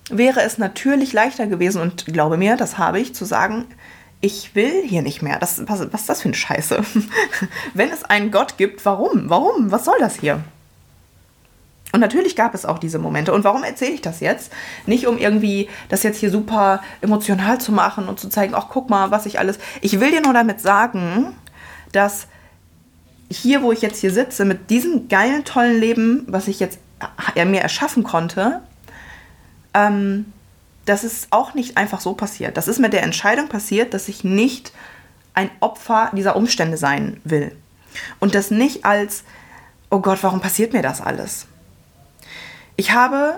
wäre 0.10 0.41
es 0.41 0.57
natürlich 0.57 1.13
leichter 1.13 1.47
gewesen 1.47 1.81
und 1.81 2.05
glaube 2.05 2.38
mir, 2.38 2.57
das 2.57 2.77
habe 2.77 2.99
ich, 2.99 3.15
zu 3.15 3.25
sagen, 3.25 3.65
ich 4.19 4.55
will 4.55 4.84
hier 4.86 5.01
nicht 5.01 5.21
mehr. 5.21 5.39
Das, 5.39 5.62
was, 5.67 5.91
was 5.91 6.01
ist 6.01 6.10
das 6.10 6.21
für 6.21 6.29
eine 6.29 6.36
Scheiße? 6.36 6.84
Wenn 7.73 7.89
es 7.89 8.03
einen 8.03 8.31
Gott 8.31 8.57
gibt, 8.57 8.86
warum? 8.86 9.29
Warum? 9.29 9.71
Was 9.71 9.86
soll 9.86 9.97
das 9.99 10.15
hier? 10.15 10.43
Und 11.91 11.99
natürlich 11.99 12.36
gab 12.36 12.54
es 12.54 12.65
auch 12.65 12.80
diese 12.80 12.99
Momente. 12.99 13.34
Und 13.34 13.43
warum 13.43 13.63
erzähle 13.63 13.91
ich 13.91 14.01
das 14.01 14.19
jetzt? 14.21 14.51
Nicht 14.86 15.08
um 15.08 15.17
irgendwie 15.17 15.69
das 15.89 16.04
jetzt 16.04 16.19
hier 16.19 16.32
super 16.32 16.82
emotional 17.01 17.60
zu 17.60 17.71
machen 17.71 18.08
und 18.08 18.19
zu 18.19 18.30
zeigen, 18.30 18.54
ach 18.56 18.67
guck 18.69 18.89
mal, 18.89 19.12
was 19.12 19.25
ich 19.25 19.39
alles. 19.39 19.60
Ich 19.82 19.99
will 19.99 20.12
dir 20.12 20.21
nur 20.21 20.34
damit 20.34 20.62
sagen, 20.62 21.36
dass 21.91 22.27
hier, 23.30 23.62
wo 23.62 23.71
ich 23.71 23.82
jetzt 23.82 23.99
hier 23.99 24.12
sitze, 24.12 24.45
mit 24.45 24.69
diesem 24.69 25.08
geilen, 25.08 25.43
tollen 25.43 25.80
Leben, 25.80 26.25
was 26.27 26.47
ich 26.47 26.60
jetzt 26.60 26.80
ja, 27.36 27.45
mir 27.45 27.62
erschaffen 27.62 28.04
konnte, 28.04 28.62
ähm, 29.73 30.32
das 30.86 31.04
ist 31.04 31.27
auch 31.32 31.54
nicht 31.54 31.77
einfach 31.77 32.01
so 32.01 32.13
passiert. 32.13 32.58
Das 32.58 32.67
ist 32.67 32.80
mit 32.80 32.93
der 32.93 33.04
Entscheidung 33.04 33.47
passiert, 33.47 33.93
dass 33.93 34.08
ich 34.08 34.23
nicht 34.23 34.71
ein 35.34 35.49
Opfer 35.60 36.12
dieser 36.13 36.36
Umstände 36.36 36.77
sein 36.77 37.21
will. 37.23 37.56
Und 38.19 38.36
das 38.36 38.51
nicht 38.51 38.86
als, 38.86 39.23
oh 39.89 39.99
Gott, 39.99 40.19
warum 40.23 40.41
passiert 40.41 40.73
mir 40.73 40.82
das 40.82 41.01
alles? 41.01 41.47
Ich 42.82 42.94
habe 42.94 43.36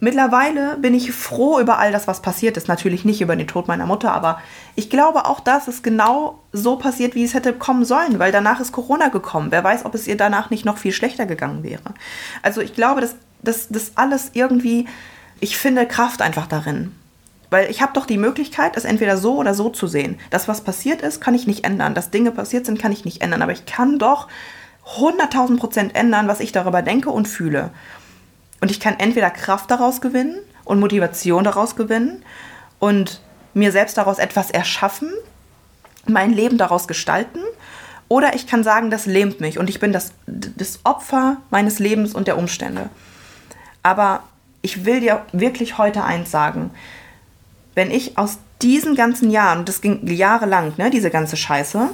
mittlerweile 0.00 0.78
bin 0.78 0.94
ich 0.94 1.12
froh 1.12 1.60
über 1.60 1.78
all 1.78 1.92
das, 1.92 2.08
was 2.08 2.22
passiert 2.22 2.56
ist. 2.56 2.66
Natürlich 2.66 3.04
nicht 3.04 3.20
über 3.20 3.36
den 3.36 3.46
Tod 3.46 3.68
meiner 3.68 3.84
Mutter, 3.84 4.10
aber 4.10 4.40
ich 4.74 4.88
glaube 4.88 5.26
auch, 5.26 5.40
dass 5.40 5.68
es 5.68 5.82
genau 5.82 6.38
so 6.50 6.76
passiert, 6.76 7.14
wie 7.14 7.22
es 7.22 7.34
hätte 7.34 7.52
kommen 7.52 7.84
sollen, 7.84 8.18
weil 8.18 8.32
danach 8.32 8.58
ist 8.58 8.72
Corona 8.72 9.08
gekommen. 9.08 9.48
Wer 9.50 9.62
weiß, 9.62 9.84
ob 9.84 9.94
es 9.94 10.08
ihr 10.08 10.16
danach 10.16 10.48
nicht 10.48 10.64
noch 10.64 10.78
viel 10.78 10.92
schlechter 10.92 11.26
gegangen 11.26 11.62
wäre. 11.62 11.92
Also 12.40 12.62
ich 12.62 12.72
glaube, 12.72 13.06
dass 13.42 13.68
das 13.68 13.92
alles 13.96 14.30
irgendwie, 14.32 14.86
ich 15.40 15.58
finde 15.58 15.84
Kraft 15.84 16.22
einfach 16.22 16.46
darin. 16.46 16.94
Weil 17.50 17.70
ich 17.70 17.82
habe 17.82 17.92
doch 17.92 18.06
die 18.06 18.16
Möglichkeit, 18.16 18.78
es 18.78 18.86
entweder 18.86 19.18
so 19.18 19.36
oder 19.36 19.52
so 19.52 19.68
zu 19.68 19.86
sehen. 19.88 20.18
Das, 20.30 20.48
was 20.48 20.62
passiert 20.62 21.02
ist, 21.02 21.20
kann 21.20 21.34
ich 21.34 21.46
nicht 21.46 21.66
ändern. 21.66 21.92
Dass 21.92 22.10
Dinge 22.10 22.30
passiert 22.30 22.64
sind, 22.64 22.80
kann 22.80 22.92
ich 22.92 23.04
nicht 23.04 23.20
ändern. 23.20 23.42
Aber 23.42 23.52
ich 23.52 23.66
kann 23.66 23.98
doch 23.98 24.26
100.000 24.96 25.58
Prozent 25.58 25.94
ändern, 25.94 26.28
was 26.28 26.40
ich 26.40 26.52
darüber 26.52 26.80
denke 26.80 27.10
und 27.10 27.28
fühle. 27.28 27.72
Und 28.60 28.70
ich 28.70 28.80
kann 28.80 28.98
entweder 28.98 29.30
Kraft 29.30 29.70
daraus 29.70 30.00
gewinnen 30.00 30.38
und 30.64 30.80
Motivation 30.80 31.44
daraus 31.44 31.76
gewinnen 31.76 32.22
und 32.78 33.20
mir 33.54 33.72
selbst 33.72 33.96
daraus 33.96 34.18
etwas 34.18 34.50
erschaffen, 34.50 35.10
mein 36.06 36.32
Leben 36.32 36.58
daraus 36.58 36.88
gestalten. 36.88 37.40
Oder 38.08 38.34
ich 38.34 38.46
kann 38.46 38.62
sagen, 38.62 38.90
das 38.90 39.06
lähmt 39.06 39.40
mich 39.40 39.58
und 39.58 39.68
ich 39.68 39.80
bin 39.80 39.92
das, 39.92 40.12
das 40.26 40.80
Opfer 40.84 41.38
meines 41.50 41.78
Lebens 41.78 42.14
und 42.14 42.28
der 42.28 42.38
Umstände. 42.38 42.88
Aber 43.82 44.22
ich 44.62 44.84
will 44.84 45.00
dir 45.00 45.24
wirklich 45.32 45.78
heute 45.78 46.04
eins 46.04 46.30
sagen. 46.30 46.70
Wenn 47.74 47.90
ich 47.90 48.16
aus 48.16 48.38
diesen 48.62 48.94
ganzen 48.94 49.30
Jahren, 49.30 49.64
das 49.64 49.80
ging 49.80 50.06
jahrelang, 50.06 50.72
ne, 50.76 50.90
diese 50.90 51.10
ganze 51.10 51.36
Scheiße, 51.36 51.90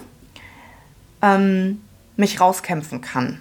ähm, 1.22 1.82
mich 2.16 2.40
rauskämpfen 2.40 3.00
kann 3.00 3.40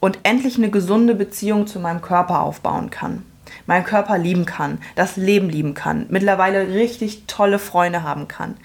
und 0.00 0.18
endlich 0.22 0.56
eine 0.56 0.70
gesunde 0.70 1.14
Beziehung 1.14 1.66
zu 1.66 1.78
meinem 1.78 2.02
Körper 2.02 2.40
aufbauen 2.40 2.90
kann, 2.90 3.24
meinen 3.66 3.84
Körper 3.84 4.18
lieben 4.18 4.46
kann, 4.46 4.78
das 4.96 5.16
Leben 5.16 5.48
lieben 5.48 5.74
kann, 5.74 6.06
mittlerweile 6.08 6.68
richtig 6.68 7.24
tolle 7.26 7.58
Freunde 7.58 8.02
haben 8.02 8.26
kann, 8.26 8.56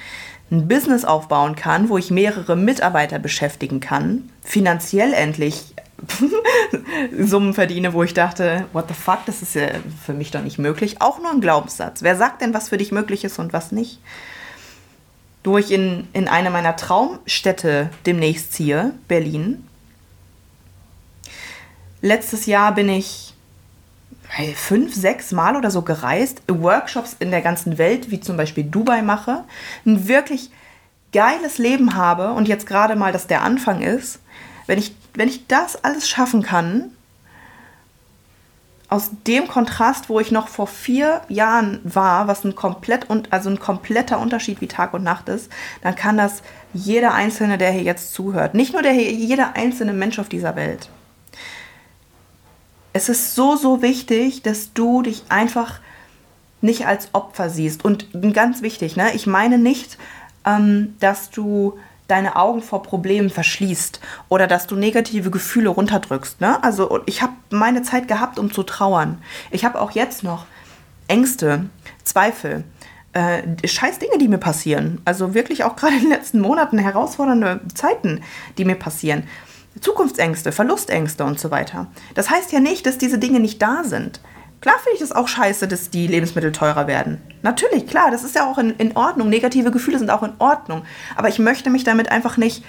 ein 0.51 0.67
Business 0.67 1.05
aufbauen 1.05 1.55
kann, 1.55 1.89
wo 1.89 1.97
ich 1.97 2.11
mehrere 2.11 2.55
Mitarbeiter 2.55 3.19
beschäftigen 3.19 3.79
kann, 3.79 4.29
finanziell 4.43 5.13
endlich 5.13 5.73
Summen 7.19 7.53
verdiene, 7.53 7.93
wo 7.93 8.03
ich 8.03 8.13
dachte, 8.13 8.65
what 8.73 8.87
the 8.87 8.93
fuck, 8.93 9.19
das 9.25 9.41
ist 9.41 9.55
ja 9.55 9.67
für 10.05 10.13
mich 10.13 10.31
doch 10.31 10.41
nicht 10.41 10.59
möglich. 10.59 11.01
Auch 11.01 11.19
nur 11.19 11.31
ein 11.31 11.41
Glaubenssatz. 11.41 12.03
Wer 12.03 12.15
sagt 12.15 12.41
denn, 12.41 12.53
was 12.53 12.69
für 12.69 12.77
dich 12.77 12.91
möglich 12.91 13.23
ist 13.23 13.39
und 13.39 13.53
was 13.53 13.71
nicht? 13.71 13.99
Wo 15.43 15.57
ich 15.57 15.71
in, 15.71 16.07
in 16.13 16.27
eine 16.27 16.49
meiner 16.49 16.75
Traumstädte 16.75 17.89
demnächst 18.05 18.53
ziehe, 18.53 18.93
Berlin, 19.07 19.65
Letztes 22.05 22.45
Jahr 22.45 22.75
bin 22.75 22.87
ich 22.87 23.33
fünf, 24.53 24.93
sechs 24.93 25.31
Mal 25.31 25.55
oder 25.55 25.71
so 25.71 25.81
gereist, 25.81 26.43
Workshops 26.47 27.15
in 27.17 27.31
der 27.31 27.41
ganzen 27.41 27.79
Welt, 27.79 28.11
wie 28.11 28.19
zum 28.19 28.37
Beispiel 28.37 28.63
Dubai 28.63 29.01
mache, 29.01 29.43
ein 29.87 30.07
wirklich 30.07 30.51
geiles 31.11 31.57
Leben 31.57 31.95
habe 31.95 32.33
und 32.33 32.47
jetzt 32.47 32.67
gerade 32.67 32.95
mal 32.95 33.11
das 33.11 33.25
der 33.25 33.41
Anfang 33.41 33.81
ist, 33.81 34.19
wenn 34.67 34.77
ich, 34.77 34.93
wenn 35.15 35.29
ich 35.29 35.47
das 35.47 35.83
alles 35.83 36.07
schaffen 36.07 36.43
kann, 36.43 36.91
aus 38.87 39.09
dem 39.25 39.47
Kontrast, 39.47 40.07
wo 40.07 40.19
ich 40.19 40.29
noch 40.29 40.47
vor 40.47 40.67
vier 40.67 41.21
Jahren 41.27 41.81
war, 41.83 42.27
was 42.27 42.43
ein 42.43 42.53
komplett 42.53 43.07
also 43.31 43.49
ein 43.49 43.59
kompletter 43.59 44.19
Unterschied 44.19 44.61
wie 44.61 44.67
Tag 44.67 44.93
und 44.93 45.01
Nacht 45.01 45.27
ist, 45.27 45.51
dann 45.81 45.95
kann 45.95 46.17
das 46.17 46.43
jeder 46.71 47.15
Einzelne, 47.15 47.57
der 47.57 47.71
hier 47.71 47.81
jetzt 47.81 48.13
zuhört, 48.13 48.53
nicht 48.53 48.73
nur 48.73 48.83
der 48.83 48.93
jeder 48.93 49.55
einzelne 49.55 49.93
Mensch 49.93 50.19
auf 50.19 50.29
dieser 50.29 50.55
Welt 50.55 50.87
es 52.95 53.09
ist 53.09 53.35
so, 53.35 53.57
so 53.57 53.81
wichtig, 53.81 54.41
dass 54.41 54.71
du 54.71 55.01
dich 55.01 55.23
einfach 55.27 55.81
nicht 56.61 56.87
als 56.87 57.09
Opfer 57.11 57.49
siehst. 57.49 57.83
Und 57.83 58.07
ganz 58.33 58.61
wichtig, 58.61 58.95
ne? 58.95 59.13
ich 59.13 59.27
meine 59.27 59.57
nicht, 59.57 59.97
ähm, 60.45 60.95
dass 61.01 61.29
du 61.29 61.77
deine 62.07 62.37
Augen 62.37 62.61
vor 62.61 62.83
Problemen 62.83 63.29
verschließt 63.29 63.99
oder 64.29 64.47
dass 64.47 64.65
du 64.65 64.77
negative 64.77 65.29
Gefühle 65.29 65.69
runterdrückst. 65.69 66.39
Ne? 66.39 66.63
Also 66.63 67.01
ich 67.05 67.21
habe 67.21 67.33
meine 67.49 67.83
Zeit 67.83 68.07
gehabt, 68.07 68.39
um 68.39 68.53
zu 68.53 68.63
trauern. 68.63 69.21
Ich 69.51 69.65
habe 69.65 69.81
auch 69.81 69.91
jetzt 69.91 70.23
noch 70.23 70.45
Ängste, 71.09 71.65
Zweifel, 72.05 72.63
äh, 73.11 73.41
scheiß 73.67 73.99
Dinge, 73.99 74.19
die 74.19 74.29
mir 74.29 74.37
passieren. 74.37 75.01
Also 75.03 75.33
wirklich 75.33 75.65
auch 75.65 75.75
gerade 75.75 75.95
in 75.95 76.03
den 76.03 76.11
letzten 76.11 76.39
Monaten 76.39 76.77
herausfordernde 76.77 77.59
Zeiten, 77.73 78.21
die 78.57 78.63
mir 78.63 78.75
passieren. 78.75 79.27
Zukunftsängste, 79.81 80.51
Verlustängste 80.51 81.23
und 81.25 81.39
so 81.39 81.51
weiter. 81.51 81.87
Das 82.13 82.29
heißt 82.29 82.51
ja 82.51 82.59
nicht, 82.59 82.85
dass 82.85 82.97
diese 82.97 83.17
Dinge 83.17 83.39
nicht 83.39 83.61
da 83.61 83.83
sind. 83.83 84.21
Klar 84.61 84.75
finde 84.81 84.95
ich 84.95 85.01
es 85.01 85.11
auch 85.11 85.27
scheiße, 85.27 85.67
dass 85.67 85.89
die 85.89 86.07
Lebensmittel 86.07 86.51
teurer 86.51 86.87
werden. 86.87 87.21
Natürlich, 87.43 87.85
klar, 87.85 88.09
das 88.09 88.23
ist 88.23 88.35
ja 88.35 88.49
auch 88.49 88.57
in, 88.57 88.71
in 88.71 88.95
Ordnung. 88.95 89.29
Negative 89.29 89.69
Gefühle 89.69 89.99
sind 89.99 90.09
auch 90.09 90.23
in 90.23 90.33
Ordnung. 90.39 90.83
Aber 91.15 91.27
ich 91.27 91.39
möchte 91.39 91.69
mich 91.69 91.83
damit 91.83 92.09
einfach 92.09 92.37
nicht, 92.37 92.63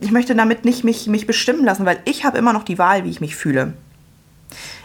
ich 0.00 0.10
möchte 0.10 0.34
damit 0.34 0.64
nicht 0.64 0.84
mich, 0.84 1.06
mich 1.06 1.26
bestimmen 1.26 1.64
lassen, 1.64 1.86
weil 1.86 2.00
ich 2.06 2.24
habe 2.24 2.38
immer 2.38 2.52
noch 2.52 2.64
die 2.64 2.78
Wahl, 2.78 3.04
wie 3.04 3.10
ich 3.10 3.20
mich 3.20 3.36
fühle. 3.36 3.74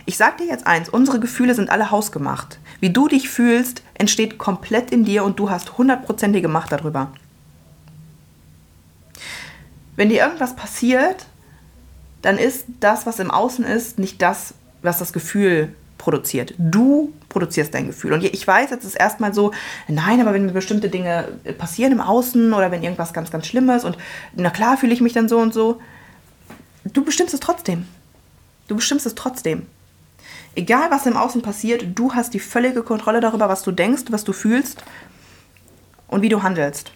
Ich 0.06 0.18
sage 0.18 0.44
dir 0.44 0.48
jetzt 0.48 0.68
eins, 0.68 0.90
unsere 0.90 1.20
Gefühle 1.20 1.56
sind 1.56 1.70
alle 1.70 1.90
hausgemacht. 1.90 2.60
Wie 2.82 2.92
du 2.92 3.08
dich 3.08 3.30
fühlst, 3.30 3.82
entsteht 3.94 4.38
komplett 4.38 4.92
in 4.92 5.06
dir 5.06 5.24
und 5.24 5.40
du 5.40 5.50
hast 5.50 5.78
hundertprozentige 5.78 6.50
Macht 6.50 6.74
darüber. 6.74 7.14
Wenn 9.96 10.10
dir 10.10 10.24
irgendwas 10.24 10.56
passiert, 10.56 11.26
dann 12.24 12.38
ist 12.38 12.66
das, 12.80 13.06
was 13.06 13.20
im 13.20 13.30
Außen 13.30 13.64
ist, 13.66 14.00
nicht 14.00 14.22
das, 14.22 14.56
was 14.82 14.98
das 14.98 15.14
Gefühl 15.14 15.76
produziert. 15.98 16.54
Du 16.58 17.14
produzierst 17.30 17.74
dein 17.74 17.88
Gefühl. 17.88 18.14
Und 18.14 18.24
ich 18.24 18.48
weiß, 18.48 18.72
jetzt 18.72 18.86
ist 18.86 18.96
erstmal 18.96 19.34
so, 19.34 19.52
nein, 19.88 20.20
aber 20.22 20.34
wenn 20.34 20.46
mir 20.46 20.54
bestimmte 20.54 20.90
Dinge 20.90 21.28
passieren 21.58 21.92
im 21.92 22.02
Außen 22.02 22.54
oder 22.54 22.72
wenn 22.72 22.82
irgendwas 22.82 23.14
ganz, 23.14 23.30
ganz 23.30 23.46
Schlimmes 23.46 23.84
und 23.84 23.98
na 24.36 24.50
klar 24.50 24.78
fühle 24.78 24.94
ich 24.94 25.02
mich 25.02 25.14
dann 25.14 25.30
so 25.30 25.38
und 25.38 25.54
so, 25.54 25.80
du 26.86 27.04
bestimmst 27.04 27.34
es 27.34 27.40
trotzdem. 27.40 27.86
Du 28.68 28.76
bestimmst 28.76 29.06
es 29.06 29.16
trotzdem. 29.16 29.66
Egal, 30.56 30.92
was 30.92 31.06
im 31.06 31.18
Außen 31.18 31.42
passiert, 31.42 31.86
du 31.96 32.14
hast 32.14 32.34
die 32.34 32.40
völlige 32.40 32.84
Kontrolle 32.84 33.20
darüber, 33.20 33.50
was 33.50 33.64
du 33.64 33.72
denkst, 33.72 34.04
was 34.10 34.24
du 34.24 34.32
fühlst 34.32 34.82
und 36.08 36.22
wie 36.22 36.30
du 36.30 36.42
handelst. 36.42 36.92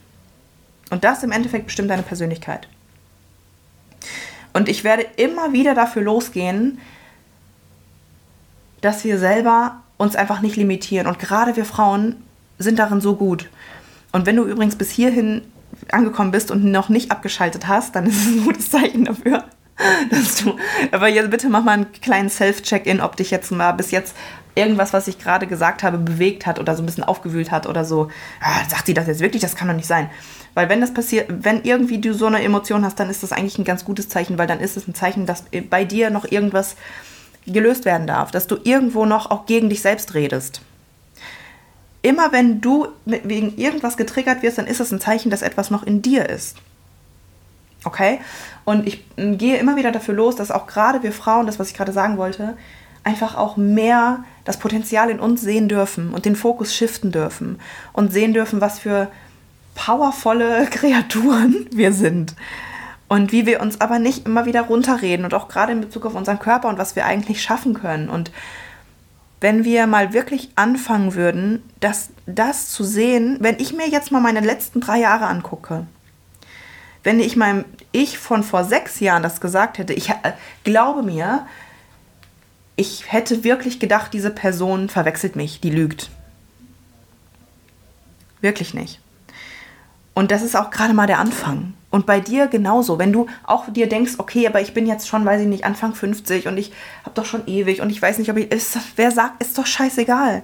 Und 0.90 1.04
das 1.04 1.24
im 1.24 1.32
Endeffekt 1.32 1.66
bestimmt 1.66 1.90
deine 1.90 2.04
Persönlichkeit. 2.04 2.68
Und 4.58 4.70
ich 4.70 4.84
werde 4.84 5.06
immer 5.18 5.54
wieder 5.54 5.76
dafür 5.76 6.02
losgehen, 6.02 6.80
dass 8.82 9.04
wir 9.04 9.20
selber 9.20 9.84
uns 9.98 10.16
einfach 10.16 10.42
nicht 10.42 10.56
limitieren. 10.56 11.06
Und 11.06 11.20
gerade 11.20 11.56
wir 11.56 11.64
Frauen 11.64 12.16
sind 12.58 12.80
darin 12.80 13.00
so 13.00 13.16
gut. 13.16 13.50
Und 14.12 14.26
wenn 14.26 14.36
du 14.36 14.46
übrigens 14.46 14.76
bis 14.76 14.90
hierhin 14.90 15.44
angekommen 15.92 16.32
bist 16.32 16.50
und 16.50 16.66
noch 16.66 16.90
nicht 16.90 17.12
abgeschaltet 17.12 17.68
hast, 17.68 17.96
dann 17.96 18.08
ist 18.08 18.16
es 18.16 18.28
ein 18.30 18.46
gutes 18.46 18.72
Zeichen 18.72 19.06
dafür, 19.06 19.44
dass 20.10 20.38
du. 20.38 20.56
Aber 20.92 21.08
jetzt 21.08 21.30
bitte 21.30 21.50
mach 21.50 21.64
mal 21.64 21.74
einen 21.74 21.92
kleinen 21.92 22.32
Self-Check-in, 22.32 23.00
ob 23.00 23.16
dich 23.16 23.30
jetzt 23.30 23.52
mal 23.52 23.74
bis 23.74 23.92
jetzt 23.92 24.16
irgendwas, 24.56 24.92
was 24.92 25.08
ich 25.08 25.20
gerade 25.20 25.46
gesagt 25.46 25.84
habe, 25.84 26.00
bewegt 26.00 26.48
hat 26.48 26.58
oder 26.58 26.76
so 26.76 26.82
ein 26.82 26.88
bisschen 26.88 27.04
aufgewühlt 27.04 27.52
hat 27.52 27.68
oder 27.68 27.86
so. 27.86 28.10
Ah, 28.42 28.68
sagt 28.68 28.88
sie 28.88 28.96
das 28.96 29.06
jetzt 29.06 29.20
wirklich? 29.20 29.44
Das 29.44 29.56
kann 29.56 29.68
doch 29.68 29.76
nicht 29.76 29.86
sein. 29.86 30.10
Weil 30.58 30.70
wenn 30.70 30.82
das 30.82 30.92
passiert, 30.92 31.28
wenn 31.30 31.62
irgendwie 31.62 32.00
du 32.00 32.16
so 32.16 32.26
eine 32.26 32.42
Emotion 32.42 32.84
hast, 32.84 33.00
dann 33.00 33.12
ist 33.12 33.22
das 33.22 33.32
eigentlich 33.32 33.60
ein 33.60 33.64
ganz 33.64 33.86
gutes 33.86 34.10
Zeichen, 34.10 34.40
weil 34.40 34.48
dann 34.48 34.60
ist 34.60 34.76
es 34.76 34.88
ein 34.88 34.96
Zeichen, 34.96 35.28
dass 35.28 35.44
bei 35.70 35.86
dir 35.86 36.10
noch 36.10 36.26
irgendwas 36.32 36.76
gelöst 37.46 37.86
werden 37.86 38.08
darf, 38.08 38.32
dass 38.32 38.48
du 38.48 38.58
irgendwo 38.64 39.06
noch 39.06 39.30
auch 39.30 39.46
gegen 39.46 39.70
dich 39.70 39.84
selbst 39.84 40.16
redest. 40.16 40.62
Immer 42.02 42.32
wenn 42.32 42.60
du 42.60 42.88
wegen 43.06 43.56
irgendwas 43.56 43.98
getriggert 43.98 44.42
wirst, 44.42 44.58
dann 44.58 44.66
ist 44.66 44.80
es 44.80 44.92
ein 44.92 45.00
Zeichen, 45.00 45.30
dass 45.30 45.44
etwas 45.44 45.70
noch 45.70 45.84
in 45.84 46.02
dir 46.02 46.28
ist. 46.28 46.58
Okay? 47.84 48.20
Und 48.66 48.88
ich 48.88 49.06
gehe 49.16 49.58
immer 49.58 49.76
wieder 49.76 49.92
dafür 49.92 50.16
los, 50.16 50.38
dass 50.38 50.50
auch 50.50 50.66
gerade 50.66 51.04
wir 51.04 51.12
Frauen, 51.12 51.46
das, 51.46 51.60
was 51.60 51.70
ich 51.70 51.76
gerade 51.76 51.94
sagen 51.94 52.18
wollte, 52.18 52.58
einfach 53.04 53.36
auch 53.36 53.58
mehr 53.58 54.24
das 54.44 54.58
Potenzial 54.58 55.12
in 55.12 55.20
uns 55.20 55.40
sehen 55.42 55.70
dürfen 55.70 56.16
und 56.16 56.26
den 56.26 56.36
Fokus 56.36 56.74
shiften 56.74 57.12
dürfen 57.12 57.60
und 57.94 58.12
sehen 58.12 58.34
dürfen, 58.34 58.60
was 58.60 58.80
für 58.80 59.12
powervolle 59.78 60.66
Kreaturen 60.70 61.68
wir 61.72 61.94
sind. 61.94 62.36
Und 63.08 63.32
wie 63.32 63.46
wir 63.46 63.62
uns 63.62 63.80
aber 63.80 64.00
nicht 64.00 64.26
immer 64.26 64.46
wieder 64.46 64.64
runterreden 64.64 65.24
und 65.24 65.34
auch 65.34 65.48
gerade 65.48 65.72
in 65.72 65.80
Bezug 65.80 66.06
auf 66.06 66.16
unseren 66.16 66.40
Körper 66.40 66.68
und 66.68 66.78
was 66.78 66.98
wir 66.98 67.06
eigentlich 67.06 67.42
schaffen 67.42 67.74
können. 67.74 68.10
Und 68.10 68.32
wenn 69.40 69.64
wir 69.64 69.88
mal 69.88 70.12
wirklich 70.12 70.50
anfangen 70.56 71.14
würden, 71.14 71.64
das, 71.80 72.10
das 72.26 72.70
zu 72.70 72.84
sehen, 72.84 73.38
wenn 73.40 73.60
ich 73.60 73.72
mir 73.72 73.88
jetzt 73.88 74.12
mal 74.12 74.20
meine 74.20 74.42
letzten 74.42 74.82
drei 74.82 75.00
Jahre 75.00 75.28
angucke, 75.28 75.88
wenn 77.04 77.22
ich 77.22 77.38
meinem 77.38 77.64
Ich 77.94 78.18
von 78.18 78.44
vor 78.44 78.66
sechs 78.66 79.00
Jahren 79.00 79.24
das 79.24 79.40
gesagt 79.40 79.78
hätte, 79.78 79.94
ich 79.94 80.10
äh, 80.10 80.34
glaube 80.66 81.04
mir, 81.04 81.46
ich 82.76 83.12
hätte 83.12 83.46
wirklich 83.46 83.80
gedacht, 83.80 84.12
diese 84.12 84.32
Person 84.32 84.90
verwechselt 84.90 85.38
mich, 85.38 85.62
die 85.62 85.70
lügt. 85.70 86.10
Wirklich 88.42 88.74
nicht. 88.74 89.00
Und 90.18 90.32
das 90.32 90.42
ist 90.42 90.56
auch 90.56 90.72
gerade 90.72 90.96
mal 90.96 91.06
der 91.06 91.20
Anfang. 91.20 91.76
Und 91.92 92.08
bei 92.08 92.20
dir 92.20 92.48
genauso. 92.48 92.98
Wenn 92.98 93.14
du 93.14 93.28
auch 93.44 93.72
dir 93.72 93.88
denkst, 93.88 94.14
okay, 94.18 94.48
aber 94.48 94.60
ich 94.62 94.74
bin 94.74 94.88
jetzt 94.88 95.08
schon, 95.08 95.24
weiß 95.24 95.42
ich 95.42 95.48
nicht, 95.48 95.64
Anfang 95.64 95.94
50 95.94 96.48
und 96.48 96.58
ich 96.58 96.72
habe 97.04 97.14
doch 97.14 97.26
schon 97.26 97.46
ewig 97.46 97.82
und 97.82 97.92
ich 97.92 98.02
weiß 98.02 98.18
nicht, 98.18 98.32
ob 98.32 98.38
ich. 98.38 98.52
Ist, 98.52 98.80
wer 98.96 99.12
sagt, 99.12 99.44
ist 99.44 99.56
doch 99.60 99.68
scheißegal. 99.68 100.42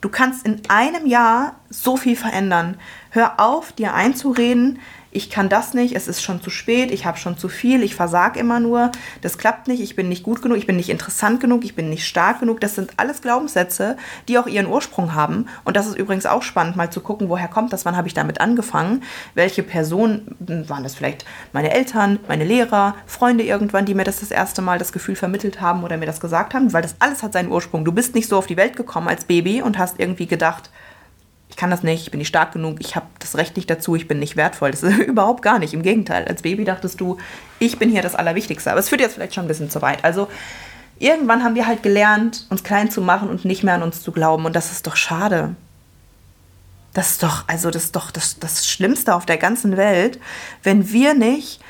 Du 0.00 0.08
kannst 0.08 0.46
in 0.46 0.62
einem 0.68 1.04
Jahr 1.04 1.56
so 1.68 1.96
viel 1.96 2.14
verändern. 2.14 2.76
Hör 3.10 3.40
auf, 3.40 3.72
dir 3.72 3.92
einzureden, 3.92 4.78
ich 5.16 5.30
kann 5.30 5.48
das 5.48 5.72
nicht, 5.72 5.96
es 5.96 6.08
ist 6.08 6.22
schon 6.22 6.42
zu 6.42 6.50
spät, 6.50 6.90
ich 6.90 7.06
habe 7.06 7.16
schon 7.16 7.38
zu 7.38 7.48
viel, 7.48 7.82
ich 7.82 7.94
versage 7.94 8.38
immer 8.38 8.60
nur, 8.60 8.92
das 9.22 9.38
klappt 9.38 9.66
nicht, 9.66 9.80
ich 9.80 9.96
bin 9.96 10.10
nicht 10.10 10.22
gut 10.22 10.42
genug, 10.42 10.58
ich 10.58 10.66
bin 10.66 10.76
nicht 10.76 10.90
interessant 10.90 11.40
genug, 11.40 11.64
ich 11.64 11.74
bin 11.74 11.88
nicht 11.88 12.06
stark 12.06 12.40
genug. 12.40 12.60
Das 12.60 12.74
sind 12.74 12.92
alles 12.98 13.22
Glaubenssätze, 13.22 13.96
die 14.28 14.38
auch 14.38 14.46
ihren 14.46 14.66
Ursprung 14.66 15.14
haben. 15.14 15.46
Und 15.64 15.76
das 15.76 15.86
ist 15.86 15.96
übrigens 15.96 16.26
auch 16.26 16.42
spannend, 16.42 16.76
mal 16.76 16.90
zu 16.90 17.00
gucken, 17.00 17.30
woher 17.30 17.48
kommt 17.48 17.72
das, 17.72 17.86
wann 17.86 17.96
habe 17.96 18.08
ich 18.08 18.14
damit 18.14 18.40
angefangen, 18.40 19.02
welche 19.34 19.62
Personen, 19.62 20.36
waren 20.38 20.82
das 20.82 20.94
vielleicht 20.94 21.24
meine 21.52 21.72
Eltern, 21.72 22.18
meine 22.28 22.44
Lehrer, 22.44 22.94
Freunde 23.06 23.44
irgendwann, 23.44 23.86
die 23.86 23.94
mir 23.94 24.04
das 24.04 24.20
das 24.20 24.30
erste 24.30 24.60
Mal 24.60 24.78
das 24.78 24.92
Gefühl 24.92 25.16
vermittelt 25.16 25.60
haben 25.62 25.82
oder 25.82 25.96
mir 25.96 26.06
das 26.06 26.20
gesagt 26.20 26.52
haben, 26.52 26.74
weil 26.74 26.82
das 26.82 26.96
alles 26.98 27.22
hat 27.22 27.32
seinen 27.32 27.50
Ursprung. 27.50 27.84
Du 27.84 27.92
bist 27.92 28.14
nicht 28.14 28.28
so 28.28 28.36
auf 28.36 28.46
die 28.46 28.58
Welt 28.58 28.76
gekommen 28.76 29.08
als 29.08 29.24
Baby 29.24 29.62
und 29.62 29.78
hast 29.78 29.98
irgendwie 29.98 30.26
gedacht, 30.26 30.70
ich 31.56 31.60
kann 31.60 31.70
das 31.70 31.82
nicht, 31.82 32.02
ich 32.02 32.10
bin 32.10 32.18
nicht 32.18 32.28
stark 32.28 32.52
genug, 32.52 32.76
ich 32.80 32.96
habe 32.96 33.06
das 33.18 33.34
Recht 33.34 33.56
nicht 33.56 33.70
dazu, 33.70 33.96
ich 33.96 34.06
bin 34.06 34.18
nicht 34.18 34.36
wertvoll. 34.36 34.72
Das 34.72 34.82
ist 34.82 34.98
überhaupt 35.06 35.40
gar 35.40 35.58
nicht. 35.58 35.72
Im 35.72 35.80
Gegenteil, 35.80 36.26
als 36.28 36.42
Baby 36.42 36.64
dachtest 36.64 37.00
du, 37.00 37.16
ich 37.58 37.78
bin 37.78 37.88
hier 37.88 38.02
das 38.02 38.14
Allerwichtigste. 38.14 38.70
Aber 38.70 38.78
es 38.78 38.90
führt 38.90 39.00
jetzt 39.00 39.14
vielleicht 39.14 39.32
schon 39.32 39.46
ein 39.46 39.48
bisschen 39.48 39.70
zu 39.70 39.80
weit. 39.80 40.04
Also 40.04 40.28
irgendwann 40.98 41.42
haben 41.42 41.54
wir 41.54 41.66
halt 41.66 41.82
gelernt, 41.82 42.44
uns 42.50 42.62
klein 42.62 42.90
zu 42.90 43.00
machen 43.00 43.30
und 43.30 43.46
nicht 43.46 43.64
mehr 43.64 43.72
an 43.72 43.82
uns 43.82 44.02
zu 44.02 44.12
glauben. 44.12 44.44
Und 44.44 44.54
das 44.54 44.70
ist 44.70 44.86
doch 44.86 44.96
schade. 44.96 45.56
Das 46.92 47.12
ist 47.12 47.22
doch, 47.22 47.44
also 47.46 47.70
das 47.70 47.84
ist 47.84 47.96
doch 47.96 48.10
das, 48.10 48.38
das 48.38 48.68
Schlimmste 48.68 49.14
auf 49.14 49.24
der 49.24 49.38
ganzen 49.38 49.78
Welt, 49.78 50.20
wenn 50.62 50.92
wir 50.92 51.14
nicht 51.14 51.60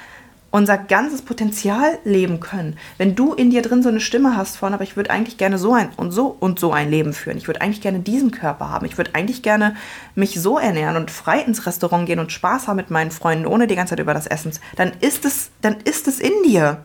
unser 0.51 0.79
ganzes 0.79 1.23
Potenzial 1.23 1.99
leben 2.05 2.41
können. 2.41 2.79
Wenn 2.99 3.15
du 3.15 3.35
in 3.35 3.51
dir 3.51 3.63
drin 3.63 3.83
so 3.83 3.89
eine 3.89 4.01
Stimme 4.01 4.37
hast 4.37 4.57
von, 4.57 4.73
aber 4.73 4.85
ich 4.85 4.97
würde 4.97 5.11
eigentlich 5.11 5.37
gerne 5.37 5.59
so 5.59 5.75
ein 5.75 5.91
und 5.97 6.13
so 6.13 6.37
und 6.39 6.59
so 6.59 6.73
ein 6.73 6.91
Leben 6.91 7.13
führen. 7.13 7.37
Ich 7.37 7.47
würde 7.47 7.61
eigentlich 7.61 7.81
gerne 7.83 8.01
diesen 8.01 8.31
Körper 8.31 8.71
haben. 8.71 8.87
Ich 8.87 8.97
würde 8.97 9.15
eigentlich 9.15 9.43
gerne 9.43 9.77
mich 10.15 10.41
so 10.41 10.59
ernähren 10.59 10.97
und 10.97 11.11
frei 11.11 11.41
ins 11.41 11.67
Restaurant 11.67 12.07
gehen 12.07 12.21
und 12.21 12.33
Spaß 12.33 12.69
haben 12.69 12.77
mit 12.77 12.91
meinen 12.91 13.11
Freunden, 13.11 13.47
ohne 13.47 13.67
die 13.67 13.77
ganze 13.77 13.91
Zeit 13.91 14.01
über 14.01 14.15
das 14.15 14.27
Essen. 14.27 14.53
Dann 14.77 14.93
ist 15.01 15.25
es, 15.25 15.51
dann 15.61 15.77
ist 15.85 16.09
es 16.09 16.21
in 16.21 16.33
dir. 16.45 16.79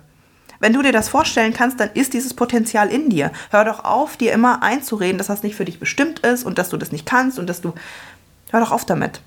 Wenn 0.60 0.74
du 0.74 0.82
dir 0.82 0.92
das 0.92 1.10
vorstellen 1.10 1.54
kannst, 1.54 1.80
dann 1.80 1.90
ist 1.94 2.14
dieses 2.14 2.34
Potenzial 2.34 2.90
in 2.90 3.10
dir. 3.10 3.32
Hör 3.50 3.66
doch 3.66 3.84
auf, 3.84 4.18
dir 4.18 4.32
immer 4.32 4.62
einzureden, 4.62 5.18
dass 5.18 5.28
das 5.28 5.44
nicht 5.44 5.56
für 5.56 5.66
dich 5.66 5.80
bestimmt 5.80 6.20
ist 6.20 6.44
und 6.44 6.58
dass 6.58 6.70
du 6.70 6.78
das 6.78 6.92
nicht 6.92 7.06
kannst 7.06 7.40
und 7.40 7.48
dass 7.48 7.62
du. 7.62 7.74
Hör 8.52 8.60
doch 8.60 8.72
auf 8.72 8.86
damit. 8.86 9.22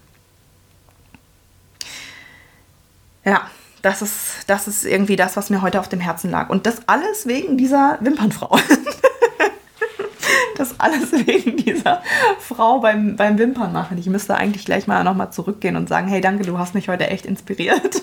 Ja, 3.24 3.48
das 3.84 4.00
ist, 4.00 4.44
das 4.46 4.66
ist 4.66 4.86
irgendwie 4.86 5.16
das, 5.16 5.36
was 5.36 5.50
mir 5.50 5.60
heute 5.60 5.78
auf 5.78 5.88
dem 5.88 6.00
Herzen 6.00 6.30
lag. 6.30 6.48
Und 6.48 6.64
das 6.64 6.88
alles 6.88 7.26
wegen 7.26 7.58
dieser 7.58 7.98
Wimpernfrau. 8.00 8.56
das 10.56 10.80
alles 10.80 11.12
wegen 11.12 11.58
dieser 11.58 12.02
Frau 12.40 12.80
beim, 12.80 13.16
beim 13.16 13.38
Wimpern 13.38 13.74
machen. 13.74 13.98
Ich 13.98 14.06
müsste 14.06 14.36
eigentlich 14.36 14.64
gleich 14.64 14.86
mal 14.86 15.04
nochmal 15.04 15.32
zurückgehen 15.32 15.76
und 15.76 15.88
sagen, 15.88 16.08
hey, 16.08 16.22
danke, 16.22 16.44
du 16.44 16.58
hast 16.58 16.74
mich 16.74 16.88
heute 16.88 17.08
echt 17.08 17.26
inspiriert. 17.26 18.02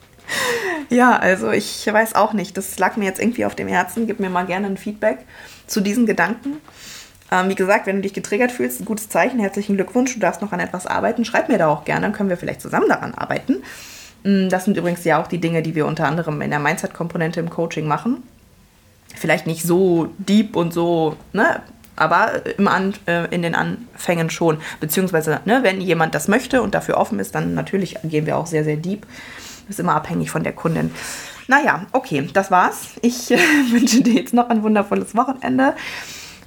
ja, 0.90 1.16
also 1.16 1.50
ich 1.50 1.86
weiß 1.90 2.14
auch 2.14 2.34
nicht. 2.34 2.58
Das 2.58 2.78
lag 2.78 2.98
mir 2.98 3.06
jetzt 3.06 3.20
irgendwie 3.20 3.46
auf 3.46 3.54
dem 3.54 3.68
Herzen. 3.68 4.06
Gib 4.06 4.20
mir 4.20 4.28
mal 4.28 4.44
gerne 4.44 4.66
ein 4.66 4.76
Feedback 4.76 5.20
zu 5.66 5.80
diesen 5.80 6.04
Gedanken. 6.04 6.58
Ähm, 7.32 7.48
wie 7.48 7.54
gesagt, 7.54 7.86
wenn 7.86 7.96
du 7.96 8.02
dich 8.02 8.12
getriggert 8.12 8.52
fühlst, 8.52 8.82
ein 8.82 8.84
gutes 8.84 9.08
Zeichen. 9.08 9.40
Herzlichen 9.40 9.76
Glückwunsch. 9.76 10.12
Du 10.12 10.20
darfst 10.20 10.42
noch 10.42 10.52
an 10.52 10.60
etwas 10.60 10.86
arbeiten. 10.86 11.24
Schreib 11.24 11.48
mir 11.48 11.56
da 11.56 11.68
auch 11.68 11.86
gerne, 11.86 12.02
dann 12.02 12.12
können 12.12 12.28
wir 12.28 12.36
vielleicht 12.36 12.60
zusammen 12.60 12.90
daran 12.90 13.14
arbeiten. 13.14 13.62
Mm, 14.28 14.48
das 14.50 14.66
sind 14.66 14.76
übrigens 14.76 15.04
ja 15.04 15.20
auch 15.20 15.26
die 15.26 15.38
Dinge, 15.38 15.62
die 15.62 15.74
wir 15.74 15.86
unter 15.86 16.06
anderem 16.06 16.42
in 16.42 16.50
der 16.50 16.58
Mindset-Komponente 16.58 17.40
im 17.40 17.48
Coaching 17.48 17.86
machen. 17.86 18.22
Vielleicht 19.14 19.46
nicht 19.46 19.62
so 19.62 20.10
deep 20.18 20.54
und 20.54 20.74
so, 20.74 21.16
ne? 21.32 21.62
aber 21.96 22.42
im 22.58 22.68
An 22.68 22.94
äh, 23.06 23.24
in 23.34 23.42
den 23.42 23.54
Anfängen 23.54 24.30
schon. 24.30 24.58
Beziehungsweise, 24.80 25.40
ne, 25.46 25.60
wenn 25.62 25.80
jemand 25.80 26.14
das 26.14 26.28
möchte 26.28 26.62
und 26.62 26.74
dafür 26.74 26.98
offen 26.98 27.18
ist, 27.18 27.34
dann 27.34 27.54
natürlich 27.54 27.96
gehen 28.04 28.26
wir 28.26 28.36
auch 28.36 28.46
sehr, 28.46 28.64
sehr 28.64 28.76
deep. 28.76 29.06
Das 29.66 29.76
ist 29.76 29.80
immer 29.80 29.94
abhängig 29.94 30.30
von 30.30 30.44
der 30.44 30.52
Kundin. 30.52 30.92
Naja, 31.48 31.86
okay, 31.92 32.28
das 32.32 32.50
war's. 32.50 32.90
Ich 33.00 33.30
äh, 33.30 33.38
wünsche 33.70 34.02
dir 34.02 34.14
jetzt 34.14 34.34
noch 34.34 34.50
ein 34.50 34.62
wundervolles 34.62 35.16
Wochenende. 35.16 35.74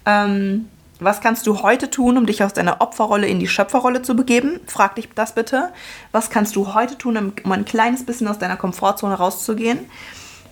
Ähm, 0.06 0.68
was 1.02 1.20
kannst 1.20 1.48
du 1.48 1.64
heute 1.64 1.90
tun, 1.90 2.16
um 2.16 2.28
dich 2.28 2.44
aus 2.44 2.54
deiner 2.54 2.80
Opferrolle 2.80 3.28
in 3.28 3.40
die 3.40 3.48
Schöpferrolle 3.48 4.04
zu 4.04 4.16
begeben? 4.16 4.60
Frag 4.68 4.96
dich 4.96 5.10
das 5.16 5.34
bitte. 5.34 5.74
Was 6.12 6.30
kannst 6.30 6.56
du 6.56 6.76
heute 6.76 6.96
tun, 6.98 7.34
um 7.44 7.52
ein 7.52 7.66
kleines 7.66 8.06
bisschen 8.06 8.28
aus 8.28 8.38
deiner 8.38 8.56
Komfortzone 8.56 9.16
rauszugehen? 9.16 9.80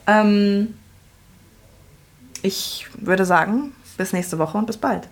Ähm 0.08 0.74
ich 2.42 2.88
würde 2.96 3.26
sagen, 3.26 3.76
bis 3.98 4.12
nächste 4.12 4.40
Woche 4.40 4.58
und 4.58 4.66
bis 4.66 4.78
bald. 4.78 5.08